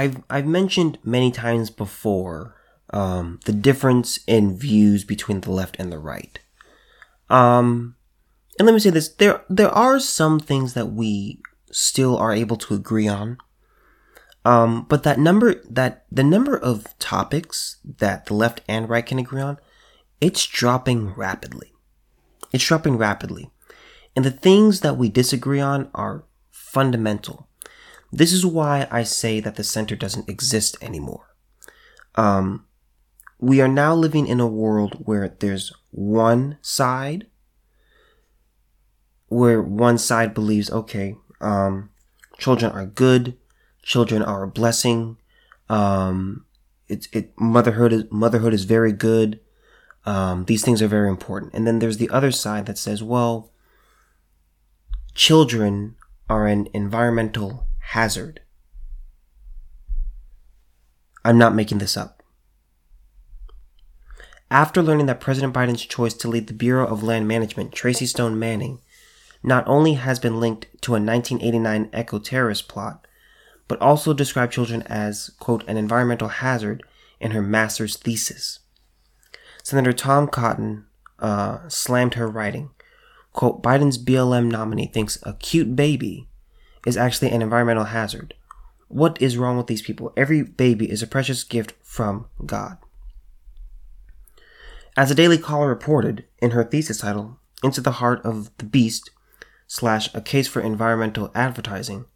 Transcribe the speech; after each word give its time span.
I've 0.00 0.22
I've 0.30 0.46
mentioned 0.46 0.98
many 1.04 1.30
times 1.30 1.68
before 1.68 2.56
um, 2.88 3.38
the 3.44 3.52
difference 3.52 4.18
in 4.26 4.56
views 4.56 5.04
between 5.04 5.42
the 5.42 5.50
left 5.50 5.76
and 5.78 5.92
the 5.92 5.98
right. 5.98 6.38
Um, 7.28 7.96
and 8.58 8.64
let 8.64 8.72
me 8.72 8.80
say 8.80 8.88
this: 8.88 9.10
there 9.10 9.44
there 9.50 9.68
are 9.68 10.00
some 10.00 10.40
things 10.40 10.72
that 10.72 10.92
we 10.92 11.42
still 11.70 12.16
are 12.16 12.32
able 12.32 12.56
to 12.56 12.74
agree 12.74 13.08
on. 13.08 13.36
Um, 14.42 14.86
but 14.88 15.02
that 15.02 15.18
number 15.18 15.62
that 15.68 16.06
the 16.10 16.24
number 16.24 16.56
of 16.56 16.98
topics 16.98 17.76
that 17.98 18.24
the 18.24 18.32
left 18.32 18.62
and 18.66 18.88
right 18.88 19.04
can 19.04 19.18
agree 19.18 19.42
on, 19.42 19.58
it's 20.18 20.46
dropping 20.46 21.10
rapidly. 21.10 21.74
It's 22.54 22.64
dropping 22.64 22.96
rapidly. 22.96 23.50
And 24.16 24.24
the 24.24 24.30
things 24.30 24.80
that 24.80 24.96
we 24.96 25.10
disagree 25.10 25.60
on 25.60 25.90
are 25.94 26.24
fundamental. 26.50 27.49
This 28.12 28.32
is 28.32 28.44
why 28.44 28.88
I 28.90 29.04
say 29.04 29.40
that 29.40 29.56
the 29.56 29.64
center 29.64 29.94
doesn't 29.94 30.28
exist 30.28 30.76
anymore. 30.82 31.34
Um, 32.16 32.66
we 33.38 33.60
are 33.60 33.68
now 33.68 33.94
living 33.94 34.26
in 34.26 34.40
a 34.40 34.46
world 34.46 35.02
where 35.04 35.28
there's 35.38 35.72
one 35.90 36.58
side, 36.60 37.26
where 39.28 39.62
one 39.62 39.96
side 39.96 40.34
believes, 40.34 40.70
okay, 40.70 41.16
um, 41.40 41.90
children 42.38 42.72
are 42.72 42.86
good, 42.86 43.36
children 43.82 44.22
are 44.22 44.42
a 44.42 44.48
blessing, 44.48 45.16
um, 45.68 46.44
it's 46.88 47.08
it 47.12 47.32
motherhood 47.38 47.92
is 47.92 48.04
motherhood 48.10 48.52
is 48.52 48.64
very 48.64 48.92
good. 48.92 49.40
Um, 50.04 50.44
these 50.46 50.64
things 50.64 50.82
are 50.82 50.88
very 50.88 51.08
important. 51.08 51.54
And 51.54 51.66
then 51.66 51.78
there's 51.78 51.98
the 51.98 52.10
other 52.10 52.32
side 52.32 52.66
that 52.66 52.78
says, 52.78 53.02
well, 53.02 53.52
children 55.14 55.94
are 56.28 56.46
an 56.46 56.68
environmental 56.72 57.68
hazard. 57.90 58.40
I'm 61.24 61.38
not 61.38 61.56
making 61.56 61.78
this 61.78 61.96
up. 61.96 62.22
After 64.48 64.80
learning 64.80 65.06
that 65.06 65.18
President 65.18 65.52
Biden's 65.52 65.84
choice 65.84 66.14
to 66.14 66.28
lead 66.28 66.46
the 66.46 66.54
Bureau 66.54 66.86
of 66.86 67.02
Land 67.02 67.26
Management, 67.26 67.72
Tracy 67.72 68.06
Stone 68.06 68.38
Manning, 68.38 68.80
not 69.42 69.66
only 69.66 69.94
has 69.94 70.20
been 70.20 70.38
linked 70.38 70.68
to 70.82 70.92
a 70.92 71.02
1989 71.02 71.90
eco 71.92 72.20
terrorist 72.20 72.68
plot, 72.68 73.08
but 73.66 73.80
also 73.80 74.14
described 74.14 74.52
children 74.52 74.82
as, 74.82 75.32
quote, 75.40 75.66
an 75.66 75.76
environmental 75.76 76.28
hazard 76.28 76.84
in 77.18 77.32
her 77.32 77.42
master's 77.42 77.96
thesis. 77.96 78.60
Senator 79.64 79.92
Tom 79.92 80.28
Cotton 80.28 80.86
uh, 81.18 81.68
slammed 81.68 82.14
her 82.14 82.28
writing. 82.28 82.70
Quote, 83.32 83.64
Biden's 83.64 83.98
BLM 83.98 84.48
nominee 84.48 84.86
thinks 84.86 85.18
a 85.24 85.34
cute 85.34 85.74
baby 85.74 86.28
is 86.86 86.96
actually 86.96 87.30
an 87.30 87.42
environmental 87.42 87.84
hazard. 87.84 88.34
What 88.88 89.20
is 89.22 89.36
wrong 89.36 89.56
with 89.56 89.66
these 89.66 89.82
people? 89.82 90.12
Every 90.16 90.42
baby 90.42 90.90
is 90.90 91.02
a 91.02 91.06
precious 91.06 91.44
gift 91.44 91.74
from 91.82 92.26
God. 92.44 92.78
As 94.96 95.08
the 95.08 95.14
Daily 95.14 95.38
Caller 95.38 95.68
reported 95.68 96.24
in 96.42 96.50
her 96.50 96.64
thesis 96.64 96.98
title, 96.98 97.38
Into 97.62 97.80
the 97.80 97.92
Heart 97.92 98.24
of 98.24 98.50
the 98.58 98.64
Beast, 98.64 99.10
slash 99.66 100.12
A 100.14 100.20
Case 100.20 100.48
for 100.48 100.60
Environmental 100.60 101.30
Advertising, 101.34 102.06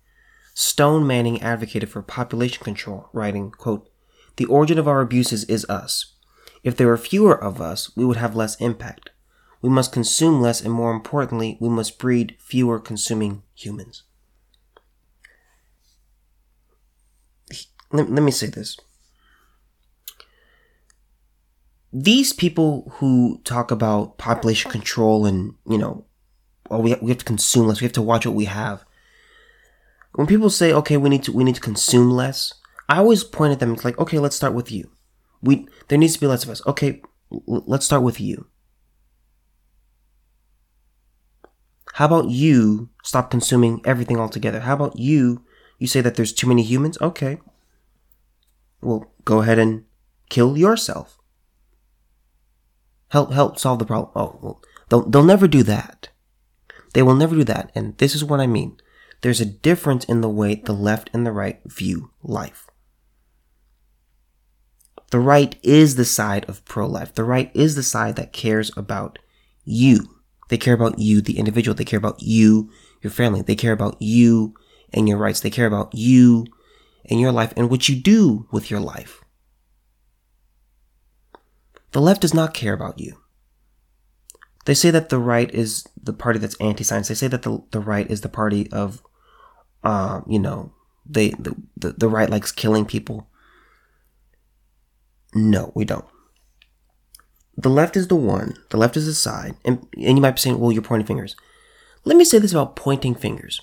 Stone 0.55 1.07
Manning 1.07 1.41
advocated 1.41 1.89
for 1.89 2.03
population 2.03 2.63
control, 2.65 3.09
writing, 3.13 3.51
quote, 3.53 3.89
The 4.37 4.45
origin 4.47 4.79
of 4.79 4.89
our 4.89 5.01
abuses 5.01 5.45
is 5.45 5.65
us. 5.67 6.15
If 6.65 6.77
there 6.77 6.89
were 6.89 6.97
fewer 6.97 7.41
of 7.41 7.61
us, 7.61 7.95
we 7.97 8.05
would 8.05 8.17
have 8.17 8.35
less 8.35 8.61
impact. 8.61 9.11
We 9.63 9.69
must 9.69 9.93
consume 9.93 10.41
less, 10.41 10.61
and 10.61 10.73
more 10.73 10.93
importantly, 10.93 11.57
we 11.61 11.69
must 11.69 11.99
breed 11.99 12.37
fewer 12.39 12.81
consuming 12.81 13.43
humans. 13.55 14.03
Let, 17.95 18.11
let 18.11 18.25
me 18.25 18.33
say 18.33 18.49
this. 18.49 18.77
These 21.93 22.33
people 22.33 22.93
who 22.97 23.41
talk 23.45 23.71
about 23.71 24.19
population 24.19 24.69
control 24.69 25.27
and, 25.27 25.55
you 25.65 25.79
know, 25.79 26.05
well, 26.69 26.83
we, 26.83 26.97
we 27.01 27.13
have 27.13 27.19
to 27.19 27.25
consume 27.25 27.69
less, 27.69 27.81
we 27.81 27.85
have 27.85 27.93
to 27.93 28.03
watch 28.03 28.27
what 28.27 28.35
we 28.35 28.47
have. 28.47 28.85
When 30.17 30.27
people 30.27 30.51
say, 30.51 30.73
okay, 30.73 30.97
we 30.97 31.09
need 31.09 31.23
to, 31.23 31.33
we 31.33 31.45
need 31.45 31.55
to 31.55 31.61
consume 31.61 32.11
less, 32.11 32.53
I 32.89 32.99
always 32.99 33.23
point 33.23 33.53
at 33.53 33.61
them, 33.61 33.75
it's 33.75 33.85
like, 33.85 33.99
okay, 34.01 34.19
let's 34.19 34.35
start 34.35 34.55
with 34.55 34.73
you. 34.73 34.91
We, 35.41 35.69
there 35.87 35.99
needs 35.99 36.15
to 36.15 36.21
be 36.21 36.27
less 36.27 36.43
of 36.43 36.51
us. 36.51 36.67
Okay, 36.67 37.01
let's 37.47 37.87
start 37.87 38.03
with 38.03 38.21
you. 38.21 38.49
How 41.93 42.07
about 42.07 42.29
you 42.29 42.89
stop 43.05 43.31
consuming 43.31 43.81
everything 43.85 44.19
altogether? 44.19 44.61
How 44.61 44.75
about 44.75 44.99
you, 44.99 45.45
you 45.79 45.87
say 45.87 46.01
that 46.01 46.17
there's 46.17 46.33
too 46.33 46.49
many 46.49 46.65
humans? 46.65 46.99
Okay. 47.01 47.39
Well, 48.85 49.13
go 49.25 49.41
ahead 49.41 49.59
and 49.59 49.85
kill 50.29 50.57
yourself. 50.57 51.19
Help, 53.09 53.33
help 53.33 53.59
solve 53.59 53.79
the 53.79 53.85
problem. 53.85 54.13
Oh, 54.15 54.39
well, 54.43 54.63
they'll, 54.89 55.09
they'll 55.09 55.25
never 55.25 55.49
do 55.49 55.63
that. 55.63 56.09
They 56.93 57.03
will 57.03 57.15
never 57.15 57.35
do 57.35 57.45
that. 57.45 57.71
And 57.75 57.97
this 57.99 58.15
is 58.15 58.25
what 58.25 58.41
I 58.41 58.47
mean. 58.47 58.77
There's 59.21 59.41
a 59.41 59.47
difference 59.47 60.05
in 60.05 60.21
the 60.21 60.29
way 60.29 60.57
the 60.57 60.73
left 60.73 61.11
and 61.13 61.27
the 61.27 61.33
right 61.33 61.61
view 61.65 62.11
life. 62.23 62.69
The 65.11 65.21
right 65.21 65.57
is 65.63 65.97
the 65.97 66.05
side 66.05 66.45
of 66.49 66.65
pro 66.65 66.87
life. 66.87 67.15
The 67.15 67.25
right 67.25 67.51
is 67.55 67.77
the 67.77 67.83
side 67.83 68.17
that 68.17 68.33
cares 68.33 68.71
about 68.77 69.19
you. 69.65 70.21
They 70.49 70.59
care 70.59 70.75
about 70.75 70.99
you, 70.99 71.21
the 71.21 71.39
individual. 71.39 71.75
They 71.75 71.85
care 71.85 71.99
about 71.99 72.23
you, 72.23 72.71
your 73.01 73.11
family. 73.11 73.43
They 73.43 73.55
care 73.55 73.73
about 73.73 74.01
you 74.03 74.55
and 74.93 75.09
your 75.09 75.19
rights. 75.19 75.41
They 75.41 75.51
care 75.51 75.67
about 75.67 75.95
you 75.95 76.47
and 77.11 77.21
your 77.21 77.33
life 77.33 77.53
and 77.57 77.71
what 77.71 77.89
you 77.89 77.97
do 77.97 78.47
with 78.51 78.71
your 78.71 78.81
life. 78.81 79.23
The 81.93 82.01
left 82.01 82.23
does 82.23 82.35
not 82.35 82.55
care 82.55 82.73
about 82.73 82.99
you. 82.99 83.21
They 84.65 84.75
say 84.75 84.91
that 84.91 85.11
the 85.11 85.19
right 85.19 85.53
is 85.55 85.85
the 86.03 86.13
party 86.13 86.39
that's 86.39 86.57
anti-science. 86.61 87.09
They 87.09 87.15
say 87.15 87.29
that 87.29 87.43
the, 87.43 87.63
the 87.71 87.81
right 87.81 88.11
is 88.11 88.23
the 88.23 88.29
party 88.29 88.71
of, 88.73 89.03
um, 89.83 90.25
you 90.29 90.39
know, 90.39 90.73
they 91.07 91.31
the, 91.31 91.55
the, 91.77 91.93
the 91.93 92.09
right 92.09 92.31
likes 92.31 92.51
killing 92.51 92.87
people. 92.87 93.29
No, 95.35 95.71
we 95.75 95.85
don't. 95.85 96.07
The 97.57 97.69
left 97.69 97.97
is 97.97 98.09
the 98.09 98.17
one, 98.17 98.55
the 98.71 98.77
left 98.77 98.97
is 98.97 99.07
the 99.07 99.15
side, 99.15 99.57
and, 99.65 99.87
and 99.95 100.17
you 100.17 100.21
might 100.21 100.33
be 100.33 100.41
saying, 100.41 100.59
well, 100.59 100.73
you're 100.73 100.83
pointing 100.83 101.07
fingers. 101.07 101.37
Let 102.05 102.17
me 102.17 102.25
say 102.25 102.39
this 102.39 102.53
about 102.53 102.75
pointing 102.75 103.15
fingers. 103.15 103.61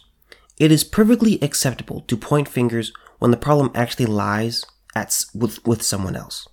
It 0.58 0.72
is 0.72 0.84
perfectly 0.84 1.41
acceptable 1.41 2.02
to 2.02 2.16
point 2.16 2.47
fingers 2.47 2.94
when 3.22 3.30
the 3.30 3.38
problem 3.38 3.70
actually 3.76 4.08
lies 4.08 4.66
at, 4.96 5.26
with, 5.36 5.64
with 5.64 5.84
someone 5.84 6.16
else. 6.16 6.48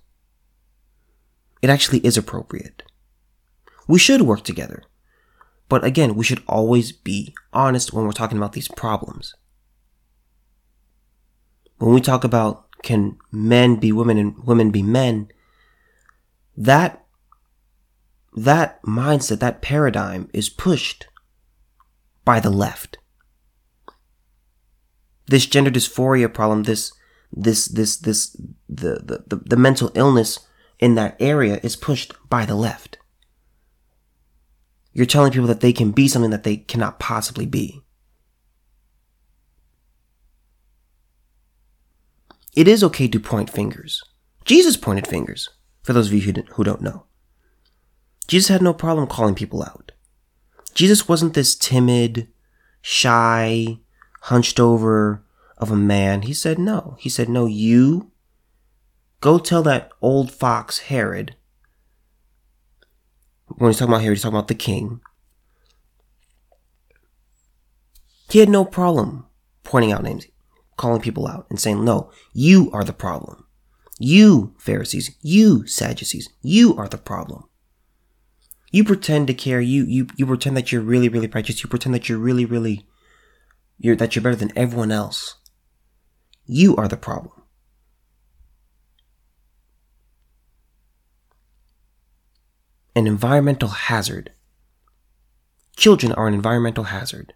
It 1.63 1.69
actually 1.71 1.97
is 2.05 2.15
appropriate. 2.15 2.83
We 3.87 3.97
should 3.97 4.21
work 4.21 4.43
together. 4.43 4.83
But 5.67 5.83
again, 5.83 6.13
we 6.13 6.23
should 6.23 6.43
always 6.47 6.91
be 6.91 7.33
honest 7.51 7.91
when 7.91 8.05
we're 8.05 8.11
talking 8.11 8.37
about 8.37 8.53
these 8.53 8.67
problems. 8.67 9.33
When 11.79 11.91
we 11.91 12.01
talk 12.01 12.23
about 12.23 12.67
can 12.83 13.17
men 13.31 13.77
be 13.77 13.91
women 13.91 14.19
and 14.19 14.37
women 14.43 14.69
be 14.69 14.83
men, 14.83 15.29
that 16.55 17.03
that 18.35 18.79
mindset, 18.83 19.39
that 19.39 19.63
paradigm 19.63 20.29
is 20.35 20.49
pushed 20.49 21.07
by 22.23 22.39
the 22.39 22.51
left. 22.51 22.99
This 25.29 25.45
gender 25.45 25.69
dysphoria 25.69 26.33
problem, 26.33 26.63
this 26.63 26.91
this 27.31 27.67
this 27.67 27.97
this 27.97 28.35
the, 28.67 28.95
the, 28.95 29.23
the, 29.27 29.35
the 29.35 29.57
mental 29.57 29.91
illness 29.93 30.39
in 30.79 30.95
that 30.95 31.15
area 31.19 31.59
is 31.61 31.75
pushed 31.75 32.13
by 32.29 32.45
the 32.45 32.55
left. 32.55 32.97
You're 34.91 35.05
telling 35.05 35.31
people 35.31 35.47
that 35.47 35.59
they 35.59 35.71
can 35.71 35.91
be 35.91 36.07
something 36.07 36.31
that 36.31 36.43
they 36.43 36.57
cannot 36.57 36.99
possibly 36.99 37.45
be. 37.45 37.83
It 42.55 42.67
is 42.67 42.83
okay 42.83 43.07
to 43.07 43.19
point 43.19 43.51
fingers. 43.51 44.03
Jesus 44.45 44.77
pointed 44.77 45.05
fingers, 45.05 45.49
for 45.83 45.93
those 45.93 46.07
of 46.07 46.13
you 46.13 46.43
who 46.53 46.63
don't 46.63 46.81
know. 46.81 47.05
Jesus 48.27 48.47
had 48.47 48.63
no 48.63 48.73
problem 48.73 49.05
calling 49.05 49.35
people 49.35 49.61
out. 49.61 49.91
Jesus 50.73 51.07
wasn't 51.07 51.35
this 51.35 51.55
timid, 51.55 52.29
shy, 52.81 53.77
hunched 54.21 54.59
over 54.59 55.23
of 55.57 55.71
a 55.71 55.75
man. 55.75 56.23
He 56.23 56.33
said, 56.33 56.57
no. 56.57 56.95
He 56.99 57.09
said, 57.09 57.29
no, 57.29 57.45
you 57.45 58.11
go 59.21 59.39
tell 59.39 59.63
that 59.63 59.91
old 60.01 60.31
fox 60.31 60.79
Herod. 60.79 61.35
When 63.47 63.69
he's 63.69 63.79
talking 63.79 63.93
about 63.93 64.01
Herod, 64.01 64.17
he's 64.17 64.23
talking 64.23 64.37
about 64.37 64.47
the 64.47 64.55
king. 64.55 65.01
He 68.29 68.39
had 68.39 68.49
no 68.49 68.63
problem 68.63 69.25
pointing 69.63 69.91
out 69.91 70.03
names 70.03 70.27
calling 70.79 71.01
people 71.01 71.27
out 71.27 71.45
and 71.49 71.59
saying, 71.59 71.83
no, 71.83 72.09
you 72.33 72.71
are 72.71 72.85
the 72.85 72.93
problem. 72.93 73.45
You, 73.99 74.55
Pharisees, 74.57 75.11
you, 75.21 75.67
Sadducees, 75.67 76.29
you 76.41 76.75
are 76.77 76.87
the 76.87 76.97
problem. 76.97 77.43
You 78.71 78.85
pretend 78.85 79.27
to 79.27 79.33
care. 79.33 79.59
You, 79.59 79.83
you, 79.83 80.07
you 80.15 80.25
pretend 80.25 80.55
that 80.55 80.71
you're 80.71 80.81
really, 80.81 81.09
really 81.09 81.27
righteous. 81.27 81.61
You 81.61 81.69
pretend 81.69 81.93
that 81.95 82.07
you're 82.07 82.17
really, 82.17 82.45
really, 82.45 82.87
you're, 83.79 83.95
that 83.95 84.15
you're 84.15 84.23
better 84.23 84.35
than 84.35 84.51
everyone 84.55 84.91
else. 84.91 85.35
You 86.45 86.75
are 86.75 86.87
the 86.87 86.97
problem. 86.97 87.33
An 92.95 93.07
environmental 93.07 93.69
hazard. 93.69 94.31
Children 95.77 96.11
are 96.11 96.27
an 96.27 96.33
environmental 96.33 96.85
hazard. 96.85 97.33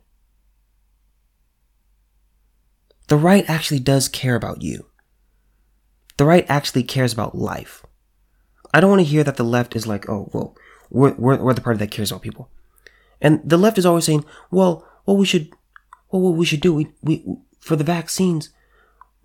The 3.07 3.17
right 3.17 3.45
actually 3.49 3.79
does 3.79 4.07
care 4.07 4.35
about 4.35 4.61
you. 4.61 4.87
The 6.17 6.25
right 6.25 6.45
actually 6.49 6.83
cares 6.83 7.13
about 7.13 7.37
life. 7.37 7.85
I 8.73 8.81
don't 8.81 8.89
want 8.89 9.01
to 9.01 9.07
hear 9.07 9.23
that 9.23 9.37
the 9.37 9.43
left 9.43 9.75
is 9.75 9.87
like, 9.87 10.09
oh, 10.09 10.29
well, 10.33 10.55
we're, 10.89 11.13
we're, 11.13 11.37
we're 11.37 11.53
the 11.53 11.61
party 11.61 11.79
that 11.79 11.91
cares 11.91 12.11
about 12.11 12.21
people. 12.21 12.49
And 13.21 13.41
the 13.43 13.57
left 13.57 13.77
is 13.77 13.85
always 13.85 14.05
saying, 14.05 14.25
well, 14.51 14.87
well, 15.05 15.17
we 15.17 15.25
should 15.25 15.53
well, 16.13 16.21
what 16.21 16.37
we 16.37 16.45
should 16.45 16.61
do, 16.61 16.75
we, 16.75 16.91
we, 17.01 17.25
for 17.59 17.75
the 17.75 17.83
vaccines, 17.83 18.51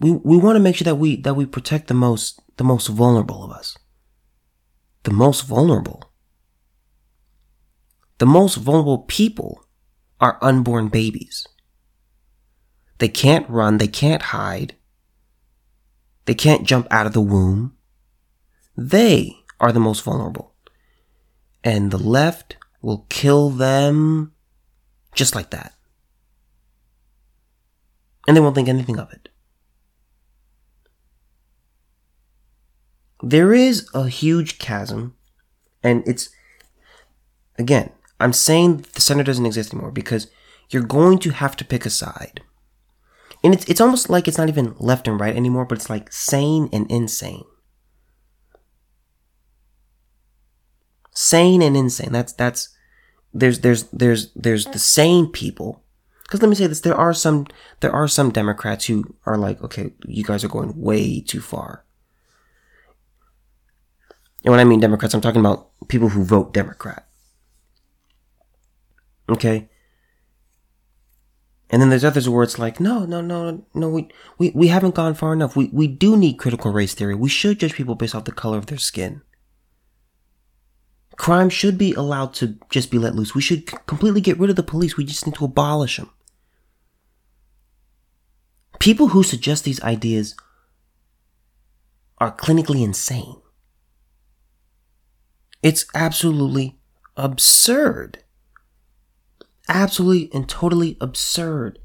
we, 0.00 0.11
we 0.11 0.38
want 0.38 0.56
to 0.56 0.61
make 0.61 0.75
sure 0.75 0.87
that 0.87 0.94
we, 0.94 1.17
that 1.17 1.35
we 1.35 1.44
protect 1.44 1.88
the 1.88 1.94
most, 1.94 2.40
the 2.56 2.64
most 2.64 2.87
vulnerable 2.87 3.44
of 3.44 3.50
us. 3.50 3.76
The 5.02 5.12
most 5.12 5.43
vulnerable. 5.43 6.11
The 8.17 8.26
most 8.26 8.55
vulnerable 8.55 9.00
people 9.00 9.67
are 10.19 10.38
unborn 10.40 10.88
babies. 10.88 11.46
They 12.99 13.08
can't 13.08 13.49
run, 13.50 13.76
they 13.76 13.87
can't 13.87 14.23
hide, 14.23 14.75
they 16.25 16.35
can't 16.35 16.67
jump 16.67 16.87
out 16.90 17.06
of 17.06 17.12
the 17.12 17.20
womb. 17.20 17.76
They 18.76 19.37
are 19.61 19.73
the 19.73 19.81
most 19.81 20.02
vulnerable. 20.02 20.55
And 21.62 21.90
the 21.90 21.99
left 21.99 22.56
will 22.81 23.05
kill 23.11 23.50
them 23.50 24.32
just 25.14 25.35
like 25.35 25.50
that. 25.50 25.75
And 28.28 28.36
they 28.36 28.40
won't 28.42 28.54
think 28.54 28.69
anything 28.69 28.98
of 28.98 29.10
it. 29.10 29.30
There 33.22 33.54
is 33.54 33.88
a 33.94 34.06
huge 34.06 34.58
chasm, 34.58 35.16
and 35.82 36.06
it's, 36.06 36.28
again, 37.58 37.90
I'm 38.20 38.34
saying 38.34 38.84
the 38.92 39.00
center 39.00 39.25
doesn't 39.25 39.46
exist 39.46 39.72
anymore 39.72 39.92
because 39.92 40.30
you're 40.69 40.82
going 40.82 41.19
to 41.20 41.30
have 41.30 41.56
to 41.56 41.64
pick 41.64 41.86
a 41.86 41.90
side. 41.90 42.42
And 43.42 43.54
it's, 43.54 43.64
it's 43.64 43.80
almost 43.80 44.10
like 44.10 44.28
it's 44.28 44.36
not 44.38 44.50
even 44.50 44.76
left 44.78 45.08
and 45.08 45.19
right 45.19 45.34
anymore, 45.34 45.64
but 45.64 45.78
it's 45.78 45.88
like 45.88 46.12
sane 46.12 46.69
and 46.70 46.88
insane. 46.90 47.44
Sane 51.14 51.62
and 51.62 51.76
insane. 51.76 52.12
That's, 52.12 52.34
that's, 52.34 52.76
there's, 53.32 53.60
there's, 53.60 53.84
there's, 53.84 54.32
there's 54.34 54.66
the 54.66 54.78
sane 54.78 55.28
people. 55.32 55.82
Cause 56.28 56.42
let 56.42 56.48
me 56.50 56.54
say 56.54 56.66
this, 56.66 56.82
there 56.82 56.94
are 56.94 57.14
some, 57.14 57.46
there 57.80 57.90
are 57.90 58.06
some 58.06 58.30
Democrats 58.30 58.84
who 58.84 59.16
are 59.25 59.38
like, 59.38 59.62
okay, 59.62 59.94
you 60.06 60.22
guys 60.22 60.44
are 60.44 60.48
going 60.48 60.78
way 60.78 61.20
too 61.22 61.40
far. 61.40 61.84
And 64.44 64.52
when 64.52 64.60
I 64.60 64.64
mean 64.64 64.78
Democrats, 64.78 65.14
I'm 65.14 65.22
talking 65.22 65.40
about 65.40 65.70
people 65.88 66.10
who 66.10 66.25
vote 66.25 66.52
Democrat. 66.52 67.08
Okay. 69.28 69.70
And 71.70 71.80
then 71.80 71.88
there's 71.88 72.04
others 72.04 72.28
where 72.28 72.44
it's 72.44 72.58
like, 72.58 72.78
no, 72.78 73.06
no, 73.06 73.22
no, 73.22 73.64
no, 73.75 73.88
we, 73.88 74.08
we, 74.38 74.50
we 74.54 74.69
haven't 74.69 74.94
gone 74.94 75.14
far 75.14 75.32
enough. 75.32 75.56
We, 75.56 75.70
we 75.72 75.86
do 75.86 76.14
need 76.14 76.38
critical 76.38 76.72
race 76.72 76.94
theory. 76.94 77.14
We 77.14 77.28
should 77.28 77.58
judge 77.58 77.75
people 77.75 77.94
based 77.94 78.14
off 78.14 78.25
the 78.25 78.32
color 78.32 78.58
of 78.58 78.66
their 78.66 78.78
skin. 78.78 79.22
Crime 81.16 81.48
should 81.48 81.76
be 81.76 81.94
allowed 81.94 82.32
to 82.34 82.58
just 82.70 82.90
be 82.90 82.98
let 82.98 83.14
loose. 83.14 83.34
We 83.34 83.42
should 83.42 83.66
completely 83.86 84.20
get 84.20 84.38
rid 84.38 84.50
of 84.50 84.56
the 84.56 84.62
police. 84.62 84.96
We 84.96 85.04
just 85.04 85.26
need 85.26 85.34
to 85.36 85.44
abolish 85.46 85.96
them. 85.96 86.10
People 88.88 89.08
who 89.08 89.23
suggest 89.23 89.64
these 89.64 89.82
ideas 89.82 90.35
are 92.17 92.35
clinically 92.35 92.82
insane. 92.82 93.37
It's 95.62 95.85
absolutely 95.94 96.79
absurd 97.14 98.25
absolutely 99.69 100.31
and 100.32 100.49
totally 100.49 100.96
absurd. 101.02 101.79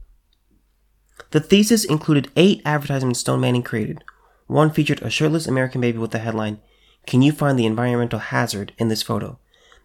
The 1.31 1.41
thesis 1.41 1.83
included 1.83 2.31
eight 2.37 2.61
advertisements 2.63 3.19
Stone 3.19 3.41
Manning 3.41 3.63
created. 3.63 4.01
One 4.47 4.71
featured 4.71 5.01
a 5.01 5.09
shirtless 5.09 5.45
American 5.45 5.81
baby 5.81 5.97
with 5.97 6.11
the 6.11 6.19
headline, 6.19 6.61
Can 7.05 7.21
you 7.21 7.33
find 7.33 7.59
the 7.59 7.65
environmental 7.65 8.19
hazard 8.19 8.71
in 8.77 8.87
this 8.87 9.01
photo? 9.01 9.37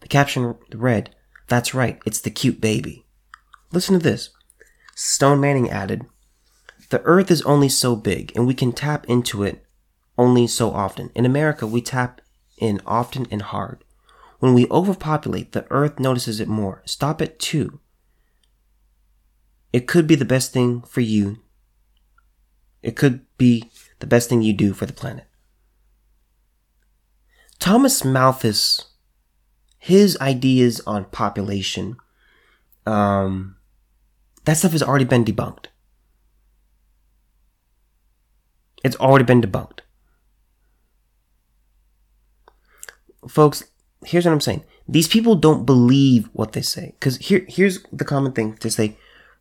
The 0.03 0.07
caption 0.07 0.55
read, 0.73 1.13
That's 1.49 1.75
right, 1.75 2.01
it's 2.07 2.21
the 2.21 2.31
cute 2.31 2.61
baby. 2.61 3.05
Listen 3.73 3.99
to 3.99 4.03
this. 4.03 4.31
Stone 4.95 5.41
Manning 5.41 5.69
added, 5.69 6.07
The 6.91 7.03
earth 7.03 7.31
is 7.31 7.43
only 7.43 7.69
so 7.69 7.97
big, 7.97 8.33
and 8.35 8.47
we 8.47 8.55
can 8.55 8.73
tap 8.73 9.07
into 9.09 9.43
it 9.43 9.65
only 10.17 10.47
so 10.47 10.71
often. 10.71 11.11
In 11.15 11.27
America, 11.27 11.67
we 11.67 11.83
tap 11.83 12.21
in 12.59 12.81
often 12.87 13.27
and 13.31 13.43
hard. 13.43 13.85
When 14.39 14.55
we 14.55 14.67
overpopulate, 14.71 15.53
the 15.53 15.67
earth 15.71 15.99
notices 15.99 16.41
it 16.41 16.49
more. 16.49 16.83
Stop 16.87 17.21
it 17.21 17.39
too. 17.39 17.81
It 19.73 19.87
could 19.87 20.07
be 20.07 20.15
the 20.15 20.25
best 20.25 20.53
thing 20.53 20.83
for 20.83 21.01
you. 21.01 21.39
It 22.83 22.97
could 22.97 23.27
be 23.37 23.71
the 23.99 24.07
best 24.07 24.29
thing 24.29 24.43
you 24.43 24.53
do 24.53 24.73
for 24.73 24.87
the 24.87 24.93
planet. 24.93 25.27
Thomas 27.59 28.05
Malthus, 28.05 28.93
his 29.79 30.17
ideas 30.21 30.81
on 30.87 31.05
population, 31.07 31.97
um, 32.87 33.57
that 34.45 34.57
stuff 34.57 34.73
has 34.73 34.83
already 34.83 35.05
been 35.05 35.25
debunked. 35.25 35.67
It's 38.85 38.97
already 38.97 39.25
been 39.25 39.43
debunked. 39.43 39.81
Folks, 43.29 43.65
here's 44.05 44.25
what 44.25 44.33
I'm 44.33 44.41
saying. 44.41 44.65
These 44.89 45.09
people 45.09 45.35
don't 45.35 45.67
believe 45.67 46.29
what 46.33 46.53
they 46.53 46.63
say. 46.63 46.95
Because 46.99 47.17
here, 47.19 47.45
here's 47.49 47.83
the 47.93 48.05
common 48.05 48.33
thing 48.33 48.57
to 48.59 48.71
say 48.71 48.97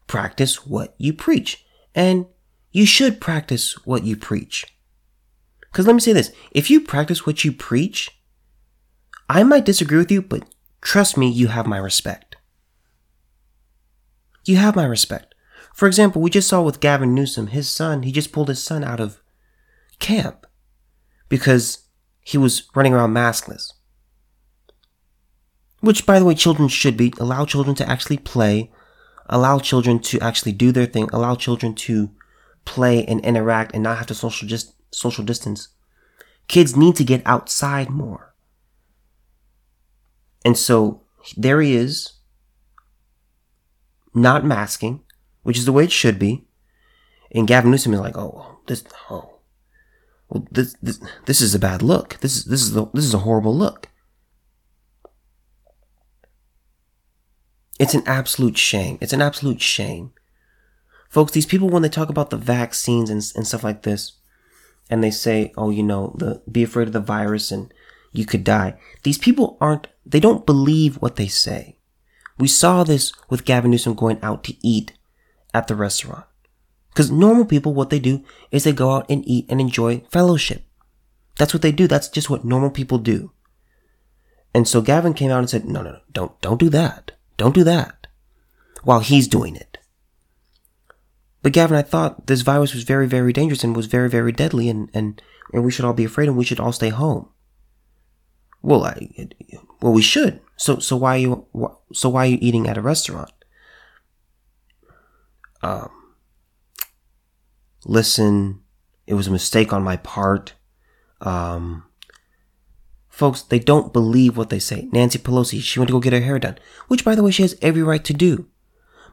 practice 0.07 0.65
what 0.65 0.95
you 0.97 1.13
preach. 1.13 1.65
And 1.95 2.25
you 2.71 2.85
should 2.85 3.21
practice 3.21 3.73
what 3.85 4.03
you 4.03 4.17
preach. 4.17 4.65
Because 5.61 5.87
let 5.87 5.93
me 5.93 6.01
say 6.01 6.13
this 6.13 6.31
if 6.51 6.69
you 6.69 6.81
practice 6.81 7.25
what 7.25 7.43
you 7.43 7.51
preach, 7.51 8.19
I 9.29 9.43
might 9.43 9.65
disagree 9.65 9.97
with 9.97 10.11
you, 10.11 10.21
but 10.21 10.43
trust 10.81 11.17
me, 11.17 11.29
you 11.29 11.47
have 11.47 11.67
my 11.67 11.77
respect. 11.77 12.35
You 14.45 14.57
have 14.57 14.75
my 14.75 14.85
respect. 14.85 15.35
For 15.73 15.87
example, 15.87 16.21
we 16.21 16.29
just 16.29 16.47
saw 16.47 16.61
with 16.61 16.79
Gavin 16.79 17.13
Newsom, 17.13 17.47
his 17.47 17.69
son, 17.69 18.03
he 18.03 18.11
just 18.11 18.31
pulled 18.31 18.47
his 18.47 18.63
son 18.63 18.83
out 18.83 18.99
of 18.99 19.21
camp 19.99 20.45
because 21.29 21.87
he 22.21 22.37
was 22.37 22.63
running 22.75 22.93
around 22.93 23.13
maskless. 23.13 23.73
Which, 25.79 26.05
by 26.05 26.19
the 26.19 26.25
way, 26.25 26.33
children 26.33 26.67
should 26.67 26.97
be. 26.97 27.13
Allow 27.19 27.45
children 27.45 27.75
to 27.75 27.89
actually 27.89 28.17
play 28.17 28.71
allow 29.29 29.59
children 29.59 29.99
to 29.99 30.19
actually 30.19 30.53
do 30.53 30.71
their 30.71 30.85
thing, 30.85 31.09
allow 31.11 31.35
children 31.35 31.73
to 31.73 32.11
play 32.65 33.05
and 33.05 33.23
interact 33.23 33.73
and 33.73 33.83
not 33.83 33.97
have 33.97 34.07
to 34.07 34.15
social 34.15 34.47
just 34.47 34.73
social 34.91 35.23
distance. 35.23 35.69
Kids 36.47 36.75
need 36.75 36.95
to 36.95 37.03
get 37.03 37.21
outside 37.25 37.89
more. 37.89 38.33
And 40.45 40.57
so 40.57 41.03
there 41.35 41.61
he 41.61 41.75
is, 41.75 42.13
not 44.13 44.45
masking, 44.45 45.03
which 45.43 45.57
is 45.57 45.65
the 45.65 45.73
way 45.73 45.83
it 45.83 45.91
should 45.91 46.17
be. 46.17 46.45
And 47.31 47.47
Gavin 47.47 47.71
Newsom 47.71 47.93
is 47.93 47.99
like, 47.99 48.17
oh, 48.17 48.59
this, 48.67 48.85
oh, 49.09 49.36
well, 50.29 50.47
this, 50.51 50.75
this, 50.81 50.99
this 51.25 51.41
is 51.41 51.55
a 51.55 51.59
bad 51.59 51.81
look. 51.81 52.17
This 52.19 52.37
is, 52.37 52.45
this 52.45 52.61
is, 52.61 52.75
a, 52.75 52.89
this 52.93 53.05
is 53.05 53.13
a 53.13 53.19
horrible 53.19 53.55
look. 53.55 53.89
It's 57.79 57.93
an 57.93 58.03
absolute 58.05 58.57
shame. 58.57 58.97
It's 59.01 59.13
an 59.13 59.21
absolute 59.21 59.61
shame. 59.61 60.11
Folks, 61.09 61.31
these 61.31 61.45
people, 61.45 61.69
when 61.69 61.83
they 61.83 61.89
talk 61.89 62.09
about 62.09 62.31
the 62.31 62.37
vaccines 62.37 63.09
and, 63.09 63.23
and 63.35 63.47
stuff 63.47 63.63
like 63.63 63.83
this, 63.83 64.13
and 64.89 65.03
they 65.03 65.11
say, 65.11 65.53
oh, 65.57 65.69
you 65.69 65.83
know, 65.83 66.15
the, 66.17 66.41
be 66.51 66.63
afraid 66.63 66.87
of 66.87 66.93
the 66.93 66.99
virus 66.99 67.51
and 67.51 67.73
you 68.11 68.25
could 68.25 68.43
die. 68.43 68.77
These 69.03 69.17
people 69.17 69.57
aren't, 69.61 69.87
they 70.05 70.19
don't 70.19 70.45
believe 70.45 70.95
what 70.95 71.17
they 71.17 71.27
say. 71.27 71.77
We 72.37 72.47
saw 72.47 72.83
this 72.83 73.11
with 73.29 73.45
Gavin 73.45 73.71
Newsom 73.71 73.95
going 73.95 74.19
out 74.21 74.43
to 74.45 74.55
eat 74.65 74.93
at 75.53 75.67
the 75.67 75.75
restaurant. 75.75 76.25
Because 76.97 77.11
normal 77.11 77.45
people, 77.45 77.75
what 77.75 77.91
they 77.91 77.99
do 77.99 78.23
is 78.49 78.63
they 78.63 78.73
go 78.73 78.89
out 78.95 79.05
and 79.07 79.23
eat 79.27 79.45
and 79.49 79.61
enjoy 79.61 79.99
fellowship. 80.09 80.63
That's 81.37 81.53
what 81.53 81.61
they 81.61 81.71
do. 81.71 81.85
That's 81.85 82.09
just 82.09 82.27
what 82.27 82.43
normal 82.43 82.71
people 82.71 82.97
do. 82.97 83.33
And 84.51 84.67
so 84.67 84.81
Gavin 84.81 85.13
came 85.13 85.29
out 85.29 85.37
and 85.37 85.47
said, 85.47 85.65
no, 85.65 85.83
no, 85.83 85.91
no, 85.91 85.99
don't, 86.11 86.41
don't 86.41 86.59
do 86.59 86.69
that. 86.69 87.11
Don't 87.37 87.53
do 87.53 87.63
that 87.65 88.07
while 88.83 89.01
he's 89.01 89.27
doing 89.27 89.55
it. 89.55 89.77
But 91.43 91.53
Gavin, 91.53 91.77
I 91.77 91.83
thought 91.83 92.25
this 92.25 92.41
virus 92.41 92.73
was 92.73 92.81
very, 92.81 93.05
very 93.05 93.31
dangerous 93.31 93.63
and 93.63 93.75
was 93.75 93.85
very, 93.85 94.09
very 94.09 94.31
deadly, 94.31 94.67
and, 94.67 94.89
and, 94.91 95.21
and 95.53 95.63
we 95.63 95.69
should 95.69 95.85
all 95.85 95.93
be 95.93 96.05
afraid 96.05 96.27
and 96.27 96.35
we 96.35 96.45
should 96.45 96.59
all 96.59 96.71
stay 96.71 96.89
home. 96.89 97.29
Well, 98.63 98.83
I, 98.83 99.07
well, 99.83 99.93
we 99.93 100.01
should. 100.01 100.41
So, 100.55 100.79
so 100.79 100.97
why 100.97 101.17
are 101.17 101.19
you, 101.19 101.75
so 101.93 102.09
why 102.09 102.23
are 102.23 102.29
you 102.31 102.39
eating 102.41 102.67
at 102.67 102.75
a 102.75 102.81
restaurant? 102.81 103.31
Um, 105.61 105.91
listen, 107.87 108.61
it 109.07 109.15
was 109.15 109.27
a 109.27 109.31
mistake 109.31 109.73
on 109.73 109.83
my 109.83 109.97
part. 109.97 110.53
Um, 111.21 111.83
Folks, 113.17 113.41
they 113.41 113.57
don't 113.57 113.93
believe 113.93 114.37
what 114.37 114.51
they 114.51 114.59
say. 114.59 114.89
Nancy 114.91 115.17
Pelosi, 115.17 115.59
she 115.59 115.79
went 115.79 115.87
to 115.87 115.93
go 115.93 115.99
get 115.99 116.13
her 116.13 116.19
hair 116.19 116.37
done, 116.37 116.59
which 116.87 117.03
by 117.03 117.15
the 117.15 117.23
way, 117.23 117.31
she 117.31 117.41
has 117.41 117.57
every 117.63 117.81
right 117.81 118.03
to 118.03 118.13
do. 118.13 118.45